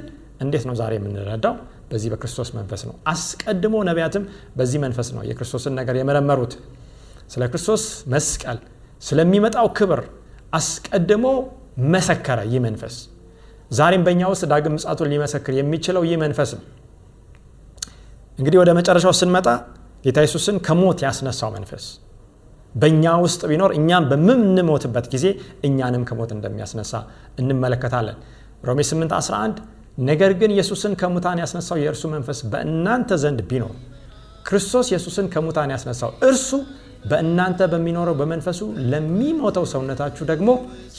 እንዴት 0.44 0.64
ነው 0.68 0.74
ዛሬ 0.80 0.92
የምንረዳው? 0.98 1.54
በዚህ 1.90 2.08
በክርስቶስ 2.12 2.48
መንፈስ 2.56 2.82
ነው። 2.88 2.94
አስቀድሞ 3.12 3.74
ነቢያትም 3.88 4.24
በዚህ 4.58 4.78
መንፈስ 4.84 5.08
ነው 5.14 5.22
የክርስቶስን 5.28 5.72
ነገር 5.78 5.94
የመረመሩት። 6.00 6.52
ስለ 7.32 7.42
ክርስቶስ 7.52 7.84
መስቀል 8.14 8.58
ስለሚመጣው 9.02 9.68
ክብር 9.78 10.00
አስቀድሞ 10.52 11.24
መሰከረ። 11.94 12.38
ይህ 12.52 12.60
መንፈስ 12.66 12.94
ዛሬም 13.70 14.02
በእኛ 14.06 14.22
ውስጥ 14.32 14.44
ዳግም 14.52 14.74
ምጽአቱን 14.76 15.10
ሊመሰክር 15.12 15.54
የሚችለው 15.58 16.02
ይህ 16.08 16.18
መንፈስ 16.22 16.52
ነው። 16.56 16.62
እንግዲህ 18.38 18.58
ወደ 18.62 18.70
መጨረሻው 18.78 19.12
ስንመጣ 19.20 19.46
ጌታ 20.04 20.18
ኢየሱስን 20.24 20.56
ከሞት 20.66 20.98
ያስነሳው 21.06 21.50
መንፈስ 21.56 21.84
በእኛ 22.74 23.04
ውስጥ 23.24 23.40
ቢኖር 23.50 23.70
እኛም 23.78 24.04
በምንሞትበት 24.10 25.06
ጊዜ 25.14 25.26
እኛንም 25.68 26.02
ከሞት 26.08 26.30
እንደሚያስነሳ 26.36 26.92
እንመለከታለን። 27.40 28.18
ሮሜ 28.64 28.80
8 28.88 29.14
11 29.18 29.58
ነገር 30.00 30.32
ግን 30.40 30.50
ኢየሱስን 30.56 30.92
ከሙታን 31.00 31.40
ያስነሳው 31.42 31.78
የእርሱ 31.82 32.04
መንፈስ 32.14 32.40
በእናንተ 32.52 33.18
ዘንድ 33.22 33.40
ቢኖር 33.50 33.72
ክርስቶስ 34.48 34.86
ኢየሱስን 34.92 35.26
ከሙታን 35.34 35.72
ያስነሳው 35.74 36.12
እርሱ 36.28 36.50
በእናንተ 37.10 37.60
በሚኖረው 37.72 38.16
በመንፈሱ 38.20 38.60
ለሚሞተው 38.92 39.66
ሰውነታችሁ 39.72 40.24
ደግሞ 40.32 40.48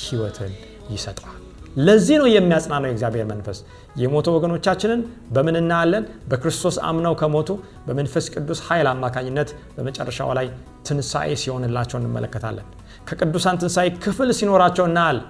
ሕይወትን 0.04 0.52
ይሰጠዋል። 0.96 1.38
ለዚህ 1.80 2.16
ነው 2.22 2.28
የሚያጽናነው 2.30 2.88
የእግዚአብሔር 2.90 3.26
መንፈስ። 3.32 3.58
የሞቱ 3.96 4.28
ወገኖቻችንን 4.36 5.02
በምን 5.36 5.56
እናያለን? 5.60 6.04
በክርስቶስ 6.30 6.78
አምነው 6.90 7.14
ከሞቱ 7.22 7.50
በመንፈስ 7.88 8.26
ቅዱስ 8.34 8.60
ኃይል 8.68 8.88
አማካኝነት 8.94 9.50
በመጨረሻው 9.76 10.32
ላይ 10.40 10.48
ትንሣኤ 10.88 11.30
ሲሆንላቸው 11.42 11.98
እንመለከታለን። 12.02 12.68
ከቅዱሳን 13.10 13.60
ትንሣኤ 13.62 13.88
ክፍል 14.06 14.32
ሲኖራቸው 14.40 14.86
እናያለን። 14.90 15.26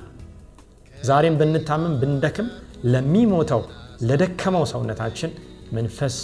ዛሬም 1.04 1.38
ብንታምም 1.42 1.94
ብንደክም 2.02 2.48
ለሚሞተው 2.86 3.62
ለደከመው 4.02 4.66
ሰውነታችን 4.72 5.32
መንፈስ 5.74 6.16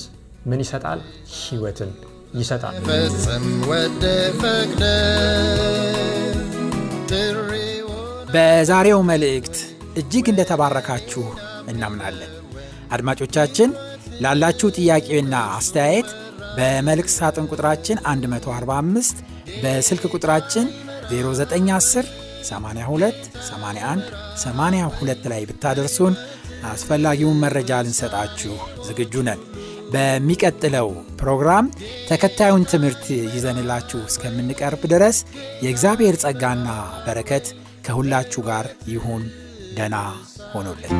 ምን 0.45 0.59
ይሰጣል? 0.63 0.99
ሕይወትን 1.37 1.91
ይሰጣል። 2.33 2.75
በዛሬው 8.35 8.99
መልእክት 9.09 9.55
እጅግ 9.95 10.25
እንደተባረካችሁ 10.31 11.23
እናምናለን። 11.71 12.31
አድማጮቻችን 12.95 13.69
ላላችሁ 14.23 14.67
ጥያቄና 14.77 15.35
አስተያየት 15.55 16.09
በመልእክት 16.57 17.13
ሳጥን 17.15 17.47
ቁጥራችን 17.51 17.97
145 18.07 19.23
በስልክ 19.63 20.03
ቁጥራችን 20.13 20.67
0910 21.11 22.11
82 22.45 23.19
81 23.43 24.11
82 24.43 25.29
ላይ 25.31 25.41
ብታደርሱን 25.49 26.15
አስፈላጊውን 26.69 27.41
መረጃ 27.43 27.81
ልንሰጣችሁ 27.85 28.53
ዝግጁ 28.87 29.23
ነን። 29.27 29.41
በሚቀጥለው 29.93 30.87
ፕሮግራም 31.19 31.65
ተከታዩን 32.09 32.63
ትምህርት 32.71 33.03
ይዘንላችሁ 33.35 33.99
እስከምንቀርብ 34.09 34.83
ድረስ 34.93 35.17
የእግዚአብሔር 35.63 36.15
ጸጋና 36.23 36.67
በረከት 37.05 37.47
ከሁላችሁ 37.87 38.41
ጋር 38.49 38.65
ይሁን። 38.93 39.23
ደና 39.77 39.95
ሆኖልን 40.53 40.91